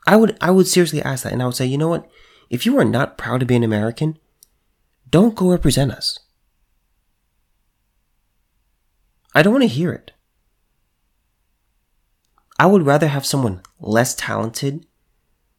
I 0.07 0.17
would, 0.17 0.39
I 0.41 0.51
would 0.51 0.67
seriously 0.67 1.03
ask 1.03 1.25
that 1.25 1.33
and 1.33 1.43
I 1.43 1.47
would 1.47 1.55
say, 1.55 1.67
you 1.67 1.77
know 1.77 1.89
what? 1.89 2.09
If 2.49 2.65
you 2.65 2.79
are 2.79 2.85
not 2.85 3.19
proud 3.19 3.41
to 3.41 3.47
be 3.47 3.57
an 3.57 3.65
American, 3.65 4.19
don't 5.11 5.35
go 5.35 5.51
represent 5.51 5.93
us. 5.93 6.19
I 9.35 9.43
don't 9.43 9.53
want 9.53 9.63
to 9.63 9.69
hear 9.69 9.93
it. 9.93 10.13
I 12.59 12.67
would 12.67 12.87
rather 12.87 13.09
have 13.09 13.27
someone 13.27 13.63
less 13.79 14.15
talented 14.15 14.87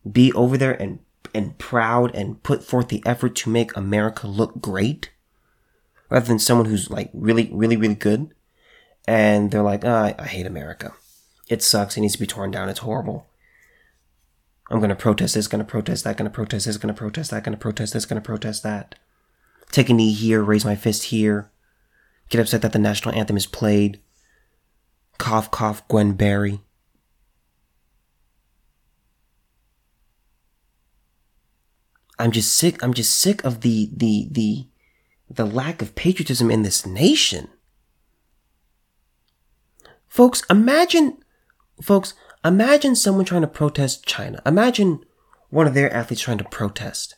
be 0.10 0.32
over 0.34 0.58
there 0.58 0.80
and 0.82 1.00
and 1.34 1.58
proud 1.58 2.14
and 2.16 2.42
put 2.42 2.64
forth 2.64 2.88
the 2.88 3.04
effort 3.06 3.36
to 3.36 3.50
make 3.50 3.76
America 3.76 4.28
look 4.28 4.60
great 4.62 5.12
rather 6.10 6.26
than 6.26 6.40
someone 6.40 6.66
who's 6.66 6.90
like 6.90 7.12
really, 7.14 7.50
really, 7.54 7.78
really 7.78 7.96
good 7.96 8.34
and 9.08 9.52
they're 9.52 9.62
like, 9.62 9.86
oh, 9.86 10.14
I, 10.18 10.26
hate 10.26 10.48
America. 10.48 10.94
It 11.48 11.62
sucks. 11.62 11.98
It 11.98 12.02
needs 12.02 12.14
to 12.14 12.20
be 12.20 12.28
torn 12.28 12.52
down. 12.52 12.70
It's 12.70 12.80
horrible. 12.80 13.28
I'm 14.72 14.80
going 14.80 14.90
to 14.90 14.96
protest 14.96 15.36
this, 15.36 15.48
going 15.48 15.64
to 15.64 15.70
protest 15.70 16.04
that, 16.04 16.18
going 16.18 16.30
to 16.30 16.34
protest 16.34 16.66
this, 16.66 16.78
going 16.78 16.94
to 16.94 16.98
protest 16.98 17.32
that, 17.32 17.44
going 17.44 17.56
to 17.56 17.62
protest 17.62 17.94
this, 17.94 18.06
going 18.06 18.22
to 18.22 18.26
protest 18.26 18.64
that. 18.64 18.96
Take 19.72 19.90
a 19.90 19.94
knee 19.94 20.14
here, 20.14 20.42
raise 20.42 20.66
my 20.66 20.76
fist 20.76 21.06
here 21.06 21.52
get 22.30 22.40
upset 22.40 22.62
that 22.62 22.74
the 22.74 22.80
national 22.80 23.16
anthem 23.16 23.38
is 23.38 23.46
played. 23.46 24.00
Cough, 25.18 25.52
cough, 25.52 25.86
Gwen 25.88 26.14
Berry. 26.14 26.62
I'm 32.18 32.32
just 32.32 32.54
sick. 32.54 32.84
I'm 32.84 32.94
just 32.94 33.16
sick 33.16 33.44
of 33.44 33.62
the 33.62 33.90
the 33.96 34.28
the 34.32 34.68
the 35.30 35.46
lack 35.46 35.82
of 35.82 35.96
patriotism 35.96 36.52
in 36.52 36.64
this 36.64 36.86
nation. 36.86 37.48
Folks, 40.08 40.44
imagine 40.50 41.18
folks, 41.82 42.14
imagine 42.44 42.96
someone 42.96 43.26
trying 43.26 43.42
to 43.42 43.48
protest 43.48 44.06
China. 44.06 44.42
Imagine 44.46 45.04
one 45.50 45.66
of 45.66 45.74
their 45.74 45.94
athletes 45.94 46.22
trying 46.22 46.38
to 46.40 46.44
protest 46.44 47.16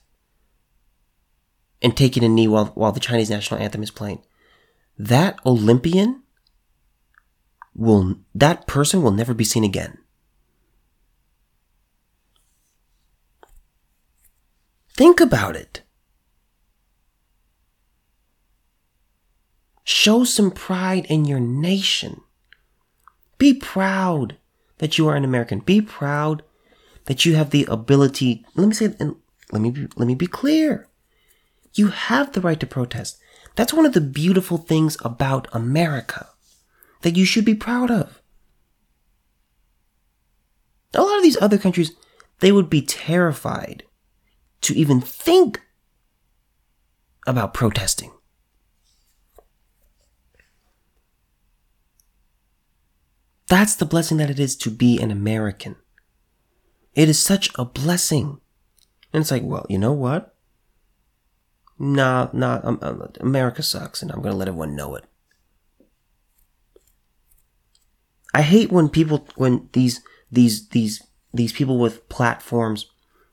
and 1.82 1.98
taking 1.98 2.24
a 2.24 2.30
knee 2.30 2.48
while 2.48 2.68
while 2.68 2.92
the 2.92 3.00
Chinese 3.00 3.30
national 3.30 3.60
anthem 3.60 3.82
is 3.82 3.92
playing 3.92 4.22
that 5.08 5.40
Olympian 5.46 6.22
will, 7.74 8.18
that 8.36 8.68
person 8.68 9.02
will 9.02 9.12
never 9.12 9.34
be 9.34 9.44
seen 9.44 9.64
again. 9.64 9.98
Think 14.96 15.20
about 15.20 15.56
it. 15.56 15.82
Show 19.84 20.24
some 20.24 20.52
pride 20.52 21.08
in 21.10 21.26
your 21.26 21.40
nation. 21.40 22.22
Be 23.40 23.56
proud 23.56 24.38
that 24.78 25.00
you 25.00 25.08
are 25.08 25.16
an 25.16 25.24
American. 25.24 25.60
Be 25.60 25.82
proud 25.82 26.44
that 27.06 27.26
you 27.26 27.36
have 27.36 27.50
the 27.50 27.66
ability. 27.66 28.46
Let 28.56 28.68
me 28.68 28.74
say, 28.76 28.94
let 29.52 29.62
me 29.62 29.88
let 29.96 30.06
me 30.06 30.14
be 30.14 30.28
clear. 30.28 30.88
You 31.74 31.88
have 31.88 32.34
the 32.34 32.42
right 32.42 32.60
to 32.60 32.68
protest. 32.68 33.21
That's 33.56 33.74
one 33.74 33.86
of 33.86 33.94
the 33.94 34.02
beautiful 34.02 34.58
things 34.58 34.98
about 35.04 35.48
America 35.52 36.30
that 37.02 37.18
you 37.18 37.26
should 37.26 37.46
be 37.46 37.56
proud 37.56 37.92
of. 37.92 38.22
A 40.94 41.02
lot 41.02 41.18
of 41.18 41.24
these 41.24 41.42
other 41.42 41.58
countries, 41.58 41.92
they 42.40 42.52
would 42.52 42.70
be 42.70 42.82
terrified 42.82 43.84
to 44.62 44.74
even 44.74 45.02
think 45.02 45.62
about 47.26 47.54
protesting. 47.54 48.12
That's 53.48 53.76
the 53.76 53.86
blessing 53.86 54.18
that 54.18 54.30
it 54.30 54.40
is 54.40 54.56
to 54.58 54.70
be 54.70 54.98
an 55.02 55.12
American. 55.12 55.76
It 56.94 57.10
is 57.10 57.20
such 57.20 57.50
a 57.56 57.66
blessing. 57.66 58.40
And 59.12 59.22
it's 59.22 59.32
like, 59.32 59.44
well, 59.44 59.66
you 59.70 59.78
know 59.78 59.92
what? 59.92 60.36
Nah, 61.84 62.30
nah, 62.32 62.60
um, 62.64 62.78
um, 62.84 63.12
America 63.22 63.64
sucks, 63.64 64.04
and 64.04 64.12
I'm 64.12 64.22
gonna 64.22 64.36
let 64.36 64.48
everyone 64.48 64.76
know 64.76 64.94
it. 64.94 65.04
I 68.36 68.44
hate 68.44 68.72
when 68.72 68.88
people, 68.88 69.28
when 69.36 69.68
these, 69.74 70.00
these, 70.32 70.70
these, 70.70 71.02
these 71.34 71.52
people 71.52 71.80
with 71.80 72.08
platforms, 72.08 72.86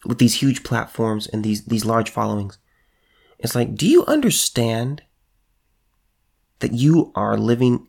with 0.06 0.16
these 0.16 0.40
huge 0.40 0.64
platforms 0.64 1.26
and 1.26 1.44
these, 1.44 1.66
these 1.66 1.84
large 1.84 2.08
followings, 2.08 2.56
it's 3.38 3.54
like, 3.54 3.74
do 3.74 3.86
you 3.86 4.06
understand 4.06 5.02
that 6.60 6.72
you 6.72 7.12
are 7.14 7.36
living 7.36 7.88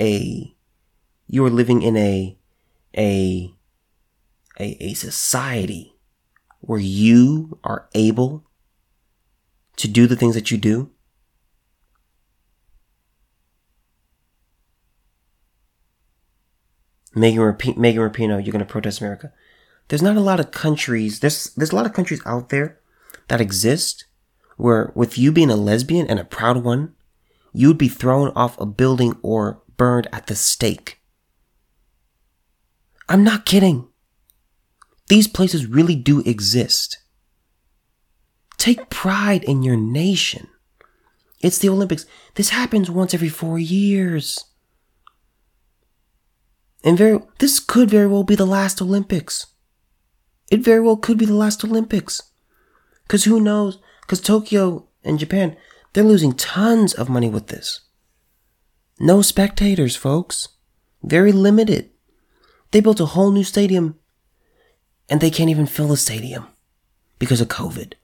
a, 0.00 0.56
you 1.26 1.44
are 1.44 1.50
living 1.50 1.82
in 1.82 1.98
a, 1.98 2.38
a, 2.96 3.54
a, 4.58 4.82
a 4.82 4.94
society 4.94 5.92
where 6.60 6.80
you 6.80 7.58
are 7.62 7.90
able 7.92 8.46
to 9.80 9.88
do 9.88 10.06
the 10.06 10.16
things 10.16 10.34
that 10.34 10.50
you 10.50 10.58
do? 10.58 10.90
Megan, 17.14 17.40
Rap- 17.40 17.76
Megan 17.76 17.96
you're 17.96 18.52
going 18.52 18.58
to 18.58 18.64
protest 18.64 19.00
America. 19.00 19.32
There's 19.88 20.02
not 20.02 20.16
a 20.16 20.20
lot 20.20 20.38
of 20.38 20.52
countries. 20.52 21.20
There's 21.20 21.52
there's 21.54 21.72
a 21.72 21.76
lot 21.76 21.86
of 21.86 21.92
countries 21.92 22.22
out 22.24 22.50
there 22.50 22.78
that 23.28 23.40
exist 23.40 24.04
where, 24.56 24.92
with 24.94 25.18
you 25.18 25.32
being 25.32 25.50
a 25.50 25.56
lesbian 25.56 26.06
and 26.06 26.20
a 26.20 26.24
proud 26.24 26.58
one, 26.58 26.94
you 27.52 27.68
would 27.68 27.78
be 27.78 27.88
thrown 27.88 28.30
off 28.36 28.60
a 28.60 28.66
building 28.66 29.16
or 29.22 29.62
burned 29.76 30.06
at 30.12 30.26
the 30.26 30.36
stake. 30.36 31.00
I'm 33.08 33.24
not 33.24 33.46
kidding. 33.46 33.88
These 35.08 35.26
places 35.26 35.66
really 35.66 35.96
do 35.96 36.20
exist. 36.20 36.98
Take 38.60 38.90
pride 38.90 39.42
in 39.44 39.62
your 39.62 39.78
nation. 39.78 40.46
It's 41.40 41.56
the 41.56 41.70
Olympics. 41.70 42.04
This 42.34 42.50
happens 42.50 42.90
once 42.90 43.14
every 43.14 43.30
four 43.30 43.58
years. 43.58 44.44
And 46.84 46.98
very, 46.98 47.20
this 47.38 47.58
could 47.58 47.88
very 47.88 48.06
well 48.06 48.22
be 48.22 48.34
the 48.34 48.44
last 48.44 48.82
Olympics. 48.82 49.46
It 50.50 50.60
very 50.60 50.82
well 50.82 50.98
could 50.98 51.16
be 51.16 51.24
the 51.24 51.32
last 51.32 51.64
Olympics. 51.64 52.20
Cause 53.08 53.24
who 53.24 53.40
knows? 53.40 53.78
Cause 54.08 54.20
Tokyo 54.20 54.86
and 55.02 55.18
Japan, 55.18 55.56
they're 55.94 56.04
losing 56.04 56.34
tons 56.34 56.92
of 56.92 57.08
money 57.08 57.30
with 57.30 57.46
this. 57.46 57.80
No 58.98 59.22
spectators, 59.22 59.96
folks. 59.96 60.48
Very 61.02 61.32
limited. 61.32 61.88
They 62.72 62.80
built 62.80 63.00
a 63.00 63.06
whole 63.06 63.30
new 63.30 63.44
stadium 63.44 63.98
and 65.08 65.22
they 65.22 65.30
can't 65.30 65.48
even 65.48 65.64
fill 65.64 65.88
the 65.88 65.96
stadium 65.96 66.46
because 67.18 67.40
of 67.40 67.48
COVID. 67.48 67.94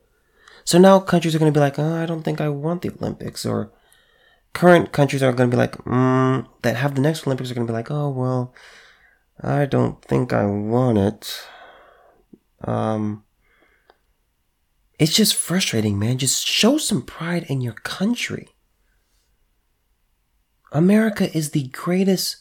So 0.66 0.78
now 0.78 0.98
countries 0.98 1.34
are 1.34 1.38
going 1.38 1.52
to 1.52 1.56
be 1.56 1.62
like, 1.62 1.78
oh, 1.78 1.94
I 1.94 2.06
don't 2.06 2.22
think 2.22 2.40
I 2.40 2.48
want 2.48 2.82
the 2.82 2.90
Olympics. 2.90 3.46
Or 3.46 3.72
current 4.52 4.90
countries 4.90 5.22
are 5.22 5.32
going 5.32 5.48
to 5.48 5.56
be 5.56 5.58
like, 5.58 5.76
mm, 5.84 6.44
that 6.62 6.76
have 6.76 6.96
the 6.96 7.00
next 7.00 7.24
Olympics 7.24 7.50
are 7.50 7.54
going 7.54 7.66
to 7.66 7.72
be 7.72 7.76
like, 7.76 7.90
oh, 7.90 8.10
well, 8.10 8.52
I 9.40 9.64
don't 9.64 10.02
think 10.02 10.32
I 10.32 10.44
want 10.44 10.98
it. 10.98 11.46
Um, 12.64 13.22
it's 14.98 15.14
just 15.14 15.36
frustrating, 15.36 16.00
man. 16.00 16.18
Just 16.18 16.44
show 16.44 16.78
some 16.78 17.02
pride 17.02 17.44
in 17.48 17.60
your 17.60 17.74
country. 17.74 18.48
America 20.72 21.34
is 21.36 21.50
the 21.50 21.68
greatest. 21.68 22.38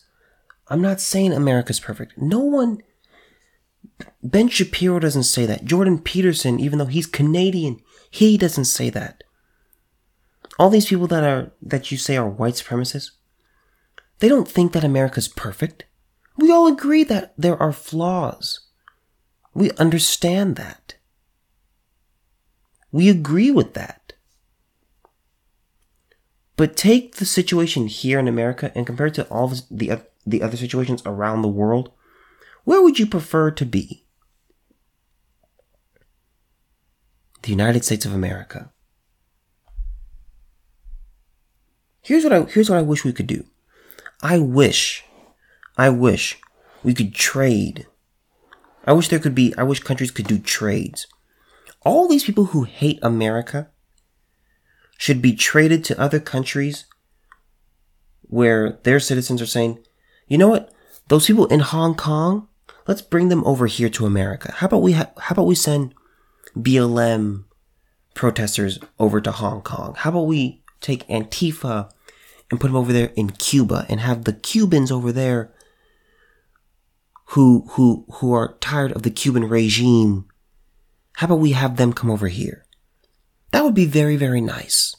I'm 0.68 0.82
not 0.82 1.00
saying 1.00 1.32
America's 1.32 1.80
perfect. 1.80 2.18
No 2.18 2.40
one 2.40 2.80
Ben 4.24 4.50
Shapiro 4.50 5.00
doesn't 5.00 5.24
say 5.24 5.46
that. 5.46 5.66
Jordan 5.66 6.00
Peterson, 6.00 6.60
even 6.60 6.80
though 6.80 6.86
he's 6.86 7.06
Canadian, 7.06 7.80
he 8.16 8.38
doesn't 8.38 8.66
say 8.66 8.90
that. 8.90 9.24
All 10.58 10.70
these 10.70 10.88
people 10.88 11.08
that 11.08 11.24
are 11.24 11.52
that 11.62 11.92
you 11.92 11.98
say 11.98 12.16
are 12.16 12.30
white 12.30 12.54
supremacists, 12.54 13.12
they 14.20 14.30
don't 14.30 14.48
think 14.48 14.72
that 14.72 14.84
America's 14.86 15.28
perfect. 15.28 15.86
We 16.38 16.52
all 16.52 16.68
agree 16.68 17.04
that 17.04 17.34
there 17.38 17.62
are 17.62 17.74
flaws. 17.74 18.62
We 19.54 19.72
understand 19.72 20.56
that. 20.56 20.96
We 22.92 23.10
agree 23.10 23.52
with 23.52 23.74
that. 23.74 24.14
But 26.56 26.78
take 26.78 27.16
the 27.16 27.26
situation 27.26 27.88
here 27.88 28.18
in 28.18 28.30
America 28.30 28.72
and 28.76 28.86
compare 28.86 29.08
it 29.08 29.16
to 29.16 29.28
all 29.28 29.50
the, 29.50 30.02
the 30.26 30.42
other 30.42 30.56
situations 30.56 31.04
around 31.06 31.42
the 31.42 31.50
world 31.50 31.92
where 32.64 32.82
would 32.82 32.98
you 32.98 33.06
prefer 33.06 33.52
to 33.52 33.66
be? 33.66 34.05
The 37.46 37.52
United 37.52 37.86
States 37.86 38.06
of 38.06 38.14
America. 38.14 38.72
Here's 42.02 42.24
what 42.24 42.34
I 42.34 42.42
here's 42.42 42.72
what 42.72 42.80
I 42.80 42.82
wish 42.82 43.06
we 43.06 43.14
could 43.14 43.28
do. 43.28 43.46
I 44.24 44.40
wish 44.40 45.04
I 45.78 45.90
wish 45.90 46.40
we 46.84 46.96
could 46.96 47.14
trade. 47.16 47.88
I 48.86 48.94
wish 48.94 49.10
there 49.10 49.20
could 49.20 49.36
be 49.36 49.54
I 49.60 49.64
wish 49.64 49.80
countries 49.80 50.10
could 50.10 50.28
do 50.28 50.40
trades. 50.40 51.06
All 51.82 52.08
these 52.08 52.24
people 52.24 52.46
who 52.46 52.64
hate 52.64 52.98
America 53.04 53.70
should 54.98 55.22
be 55.22 55.36
traded 55.36 55.84
to 55.86 56.00
other 56.00 56.20
countries 56.20 56.86
where 58.22 58.80
their 58.84 59.00
citizens 59.00 59.40
are 59.40 59.46
saying, 59.46 59.84
you 60.28 60.40
know 60.40 60.50
what? 60.50 60.72
Those 61.10 61.28
people 61.28 61.46
in 61.48 61.60
Hong 61.60 61.94
Kong, 61.94 62.48
let's 62.88 63.04
bring 63.04 63.30
them 63.30 63.44
over 63.46 63.68
here 63.68 63.90
to 63.90 64.08
America. 64.08 64.52
How 64.52 64.66
about 64.66 64.82
we 64.82 64.94
ha- 64.94 65.12
how 65.20 65.34
about 65.34 65.46
we 65.46 65.54
send 65.54 65.94
BLM 66.58 67.46
protesters 68.14 68.80
over 69.00 69.22
to 69.22 69.32
Hong 69.32 69.62
Kong? 69.62 69.96
How 69.98 70.10
about 70.12 70.28
we 70.28 70.64
take 70.82 71.08
Antifa 71.08 71.92
and 72.50 72.60
put 72.60 72.68
them 72.68 72.76
over 72.76 72.94
there 72.94 73.12
in 73.16 73.32
Cuba 73.32 73.86
and 73.90 74.00
have 74.00 74.24
the 74.24 74.34
Cubans 74.34 74.92
over 74.92 75.12
there 75.12 75.54
who 77.30 77.68
who 77.72 78.06
who 78.16 78.34
are 78.34 78.58
tired 78.60 78.92
of 78.92 79.04
the 79.04 79.10
Cuban 79.10 79.48
regime? 79.50 80.26
How 81.14 81.26
about 81.26 81.40
we 81.40 81.52
have 81.52 81.78
them 81.78 81.94
come 81.94 82.12
over 82.12 82.28
here? 82.28 82.66
That 83.52 83.64
would 83.64 83.74
be 83.74 83.86
very 83.86 84.16
very 84.16 84.42
nice. 84.42 84.96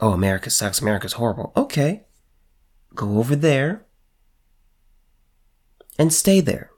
Oh, 0.00 0.12
America 0.12 0.48
sucks. 0.48 0.80
America's 0.80 1.14
horrible. 1.14 1.52
Okay. 1.56 2.04
Go 2.94 3.18
over 3.18 3.36
there 3.36 3.84
and 5.98 6.12
stay 6.12 6.40
there. 6.40 6.69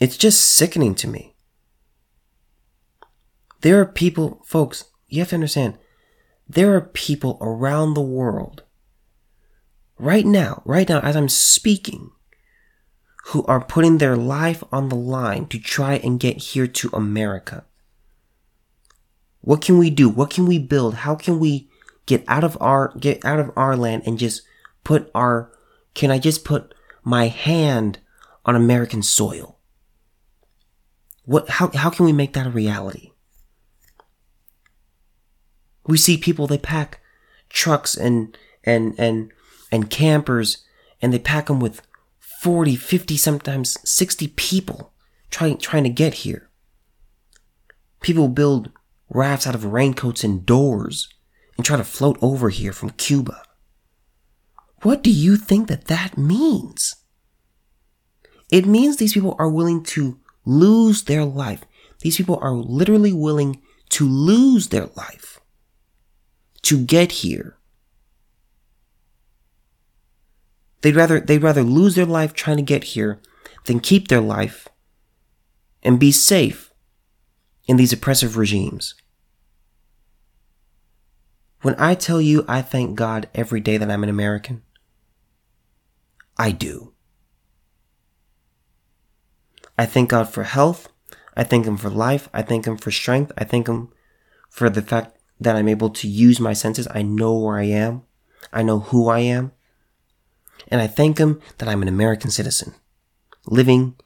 It's 0.00 0.16
just 0.16 0.42
sickening 0.42 0.94
to 0.96 1.08
me. 1.08 1.34
There 3.62 3.80
are 3.80 3.86
people, 3.86 4.42
folks, 4.44 4.84
you 5.08 5.20
have 5.20 5.30
to 5.30 5.36
understand, 5.36 5.78
there 6.48 6.74
are 6.74 6.80
people 6.80 7.38
around 7.40 7.94
the 7.94 8.02
world, 8.02 8.62
right 9.98 10.26
now, 10.26 10.62
right 10.64 10.88
now, 10.88 11.00
as 11.00 11.16
I'm 11.16 11.28
speaking, 11.28 12.10
who 13.28 13.44
are 13.46 13.64
putting 13.64 13.98
their 13.98 14.16
life 14.16 14.62
on 14.70 14.88
the 14.88 14.96
line 14.96 15.46
to 15.46 15.58
try 15.58 15.94
and 15.94 16.20
get 16.20 16.36
here 16.36 16.66
to 16.66 16.90
America. 16.92 17.64
What 19.40 19.62
can 19.62 19.78
we 19.78 19.90
do? 19.90 20.08
What 20.08 20.30
can 20.30 20.46
we 20.46 20.58
build? 20.58 20.94
How 20.94 21.14
can 21.14 21.40
we 21.40 21.68
get 22.04 22.24
out 22.28 22.44
of 22.44 22.56
our 22.60 22.92
get 22.98 23.24
out 23.24 23.40
of 23.40 23.50
our 23.56 23.76
land 23.76 24.04
and 24.06 24.18
just 24.18 24.42
put 24.84 25.10
our 25.14 25.50
can 25.94 26.10
I 26.10 26.18
just 26.18 26.44
put 26.44 26.72
my 27.02 27.28
hand 27.28 27.98
on 28.44 28.54
American 28.54 29.02
soil? 29.02 29.55
What 31.26 31.50
how 31.50 31.70
how 31.74 31.90
can 31.90 32.06
we 32.06 32.12
make 32.12 32.32
that 32.32 32.46
a 32.46 32.50
reality? 32.50 33.10
We 35.86 35.98
see 35.98 36.16
people 36.16 36.46
they 36.46 36.58
pack 36.58 37.00
trucks 37.48 37.96
and 37.96 38.36
and 38.64 38.94
and 38.96 39.32
and 39.70 39.90
campers 39.90 40.64
and 41.02 41.12
they 41.12 41.18
pack 41.18 41.46
them 41.46 41.60
with 41.60 41.82
40, 42.18 42.76
50, 42.76 43.16
sometimes 43.16 43.76
60 43.88 44.28
people 44.28 44.92
trying 45.30 45.58
trying 45.58 45.82
to 45.82 45.90
get 45.90 46.14
here. 46.14 46.48
People 48.00 48.28
build 48.28 48.70
rafts 49.10 49.46
out 49.46 49.54
of 49.54 49.64
raincoats 49.64 50.22
and 50.22 50.46
doors 50.46 51.08
and 51.56 51.66
try 51.66 51.76
to 51.76 51.84
float 51.84 52.18
over 52.22 52.50
here 52.50 52.72
from 52.72 52.90
Cuba. 52.90 53.42
What 54.82 55.02
do 55.02 55.10
you 55.10 55.36
think 55.36 55.66
that 55.66 55.86
that 55.86 56.16
means? 56.16 56.94
It 58.52 58.64
means 58.64 58.96
these 58.96 59.14
people 59.14 59.34
are 59.40 59.48
willing 59.48 59.82
to 59.84 60.20
lose 60.46 61.02
their 61.02 61.24
life. 61.24 61.64
These 62.00 62.16
people 62.16 62.38
are 62.40 62.54
literally 62.54 63.12
willing 63.12 63.60
to 63.90 64.08
lose 64.08 64.68
their 64.68 64.88
life 64.96 65.40
to 66.62 66.82
get 66.82 67.12
here. 67.12 67.58
They'd 70.80 70.96
rather 70.96 71.20
they'd 71.20 71.42
rather 71.42 71.62
lose 71.62 71.94
their 71.94 72.06
life 72.06 72.32
trying 72.32 72.56
to 72.56 72.62
get 72.62 72.84
here 72.84 73.20
than 73.64 73.80
keep 73.80 74.08
their 74.08 74.20
life 74.20 74.68
and 75.82 75.98
be 75.98 76.12
safe 76.12 76.72
in 77.66 77.76
these 77.76 77.92
oppressive 77.92 78.36
regimes. 78.36 78.94
When 81.62 81.74
I 81.78 81.94
tell 81.94 82.20
you 82.20 82.44
I 82.46 82.62
thank 82.62 82.94
God 82.94 83.28
every 83.34 83.60
day 83.60 83.76
that 83.76 83.90
I'm 83.90 84.04
an 84.04 84.08
American, 84.08 84.62
I 86.36 86.52
do. 86.52 86.95
I 89.78 89.86
thank 89.86 90.10
God 90.10 90.28
for 90.28 90.44
health. 90.44 90.88
I 91.36 91.44
thank 91.44 91.66
Him 91.66 91.76
for 91.76 91.90
life. 91.90 92.28
I 92.32 92.42
thank 92.42 92.66
Him 92.66 92.76
for 92.76 92.90
strength. 92.90 93.32
I 93.36 93.44
thank 93.44 93.68
Him 93.68 93.92
for 94.48 94.70
the 94.70 94.82
fact 94.82 95.18
that 95.38 95.56
I'm 95.56 95.68
able 95.68 95.90
to 95.90 96.08
use 96.08 96.40
my 96.40 96.54
senses. 96.54 96.88
I 96.90 97.02
know 97.02 97.34
where 97.34 97.58
I 97.58 97.64
am. 97.64 98.02
I 98.52 98.62
know 98.62 98.80
who 98.80 99.08
I 99.08 99.20
am. 99.20 99.52
And 100.68 100.80
I 100.80 100.86
thank 100.86 101.18
Him 101.18 101.40
that 101.58 101.68
I'm 101.68 101.82
an 101.82 101.88
American 101.88 102.30
citizen 102.30 102.74
living 103.46 103.96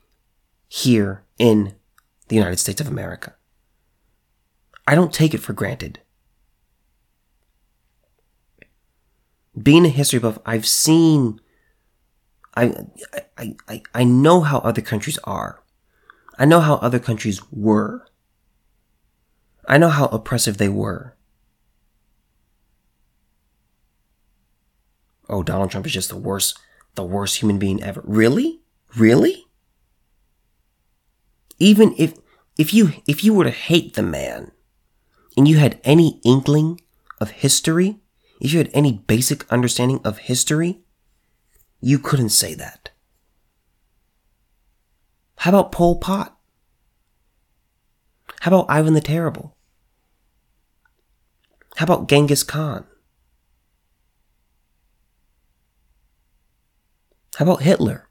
here 0.68 1.24
in 1.38 1.74
the 2.28 2.36
United 2.36 2.58
States 2.58 2.80
of 2.80 2.88
America. 2.88 3.34
I 4.86 4.94
don't 4.94 5.12
take 5.12 5.34
it 5.34 5.38
for 5.38 5.52
granted. 5.52 6.00
Being 9.60 9.84
a 9.84 9.88
history 9.88 10.18
buff, 10.18 10.38
I've 10.44 10.66
seen 10.66 11.40
I, 12.54 12.74
I, 13.38 13.56
I, 13.68 13.82
I 13.94 14.04
know 14.04 14.40
how 14.40 14.58
other 14.58 14.82
countries 14.82 15.18
are. 15.24 15.59
I 16.40 16.46
know 16.46 16.60
how 16.60 16.76
other 16.76 16.98
countries 16.98 17.42
were. 17.52 18.06
I 19.68 19.76
know 19.76 19.90
how 19.90 20.06
oppressive 20.06 20.56
they 20.56 20.70
were. 20.70 21.14
Oh, 25.28 25.42
Donald 25.42 25.70
Trump 25.70 25.84
is 25.84 25.92
just 25.92 26.08
the 26.08 26.16
worst, 26.16 26.58
the 26.94 27.04
worst 27.04 27.36
human 27.36 27.58
being 27.58 27.82
ever. 27.82 28.00
Really? 28.06 28.62
Really? 28.96 29.44
Even 31.58 31.94
if, 31.98 32.14
if 32.56 32.72
you, 32.72 32.94
if 33.06 33.22
you 33.22 33.34
were 33.34 33.44
to 33.44 33.50
hate 33.50 33.92
the 33.92 34.02
man 34.02 34.50
and 35.36 35.46
you 35.46 35.58
had 35.58 35.78
any 35.84 36.22
inkling 36.24 36.80
of 37.20 37.32
history, 37.32 38.00
if 38.40 38.54
you 38.54 38.58
had 38.58 38.70
any 38.72 38.92
basic 38.92 39.46
understanding 39.52 40.00
of 40.04 40.16
history, 40.20 40.80
you 41.82 41.98
couldn't 41.98 42.30
say 42.30 42.54
that. 42.54 42.89
How 45.40 45.48
about 45.48 45.72
Pol 45.72 45.96
Pot? 45.96 46.36
How 48.40 48.50
about 48.50 48.66
Ivan 48.68 48.92
the 48.92 49.00
Terrible? 49.00 49.56
How 51.76 51.84
about 51.84 52.08
Genghis 52.08 52.42
Khan? 52.42 52.84
How 57.36 57.46
about 57.46 57.62
Hitler? 57.62 58.10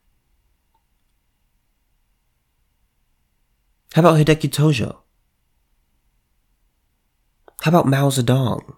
How 3.94 4.00
about 4.00 4.18
Hideki 4.18 4.50
Tojo? 4.50 4.98
How 7.62 7.70
about 7.70 7.86
Mao 7.86 8.10
Zedong? 8.10 8.76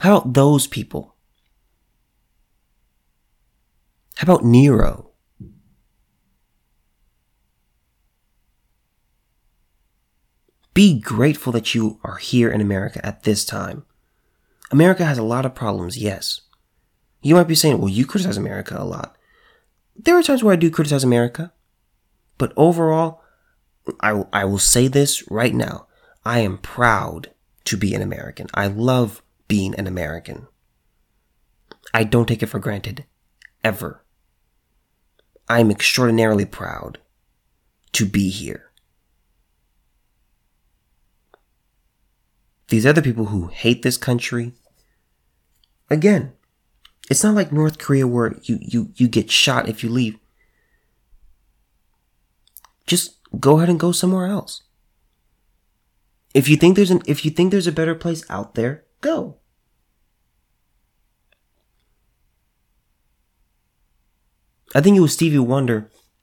How 0.00 0.16
about 0.16 0.32
those 0.32 0.66
people? 0.66 1.15
How 4.16 4.24
about 4.24 4.44
Nero? 4.44 5.10
Be 10.72 10.98
grateful 10.98 11.52
that 11.52 11.74
you 11.74 12.00
are 12.02 12.16
here 12.16 12.50
in 12.50 12.60
America 12.60 13.04
at 13.04 13.22
this 13.24 13.44
time. 13.44 13.84
America 14.70 15.04
has 15.04 15.18
a 15.18 15.22
lot 15.22 15.46
of 15.46 15.54
problems, 15.54 15.98
yes. 15.98 16.42
You 17.22 17.34
might 17.34 17.48
be 17.48 17.54
saying, 17.54 17.78
well, 17.78 17.88
you 17.88 18.06
criticize 18.06 18.36
America 18.36 18.76
a 18.78 18.84
lot. 18.84 19.16
There 19.94 20.16
are 20.16 20.22
times 20.22 20.42
where 20.42 20.52
I 20.52 20.56
do 20.56 20.70
criticize 20.70 21.04
America, 21.04 21.52
but 22.38 22.52
overall, 22.56 23.22
I, 24.00 24.24
I 24.32 24.44
will 24.44 24.58
say 24.58 24.88
this 24.88 25.30
right 25.30 25.54
now. 25.54 25.86
I 26.24 26.40
am 26.40 26.58
proud 26.58 27.30
to 27.66 27.76
be 27.76 27.94
an 27.94 28.02
American. 28.02 28.46
I 28.54 28.66
love 28.66 29.22
being 29.48 29.74
an 29.74 29.86
American. 29.86 30.46
I 31.92 32.04
don't 32.04 32.26
take 32.26 32.42
it 32.42 32.46
for 32.46 32.58
granted. 32.58 33.04
Ever. 33.62 34.04
I'm 35.48 35.70
extraordinarily 35.70 36.44
proud 36.44 36.98
to 37.92 38.04
be 38.04 38.28
here. 38.30 38.70
These 42.68 42.84
other 42.84 43.02
people 43.02 43.26
who 43.26 43.46
hate 43.46 43.82
this 43.82 43.96
country, 43.96 44.52
again, 45.88 46.32
it's 47.08 47.22
not 47.22 47.34
like 47.34 47.52
North 47.52 47.78
Korea 47.78 48.06
where 48.08 48.36
you, 48.42 48.58
you, 48.60 48.92
you 48.96 49.06
get 49.06 49.30
shot 49.30 49.68
if 49.68 49.84
you 49.84 49.90
leave. 49.90 50.18
Just 52.86 53.16
go 53.38 53.58
ahead 53.58 53.68
and 53.68 53.78
go 53.78 53.92
somewhere 53.92 54.26
else. 54.26 54.62
If 56.34 56.48
you 56.48 56.56
think 56.56 56.76
there's 56.76 56.90
an 56.90 57.02
if 57.06 57.24
you 57.24 57.30
think 57.30 57.50
there's 57.50 57.66
a 57.66 57.72
better 57.72 57.94
place 57.94 58.24
out 58.28 58.56
there, 58.56 58.84
Go. 59.00 59.36
I 64.76 64.82
think 64.82 64.94
it 64.98 65.00
was 65.00 65.14
Stevie 65.14 65.38
Wonder 65.38 65.88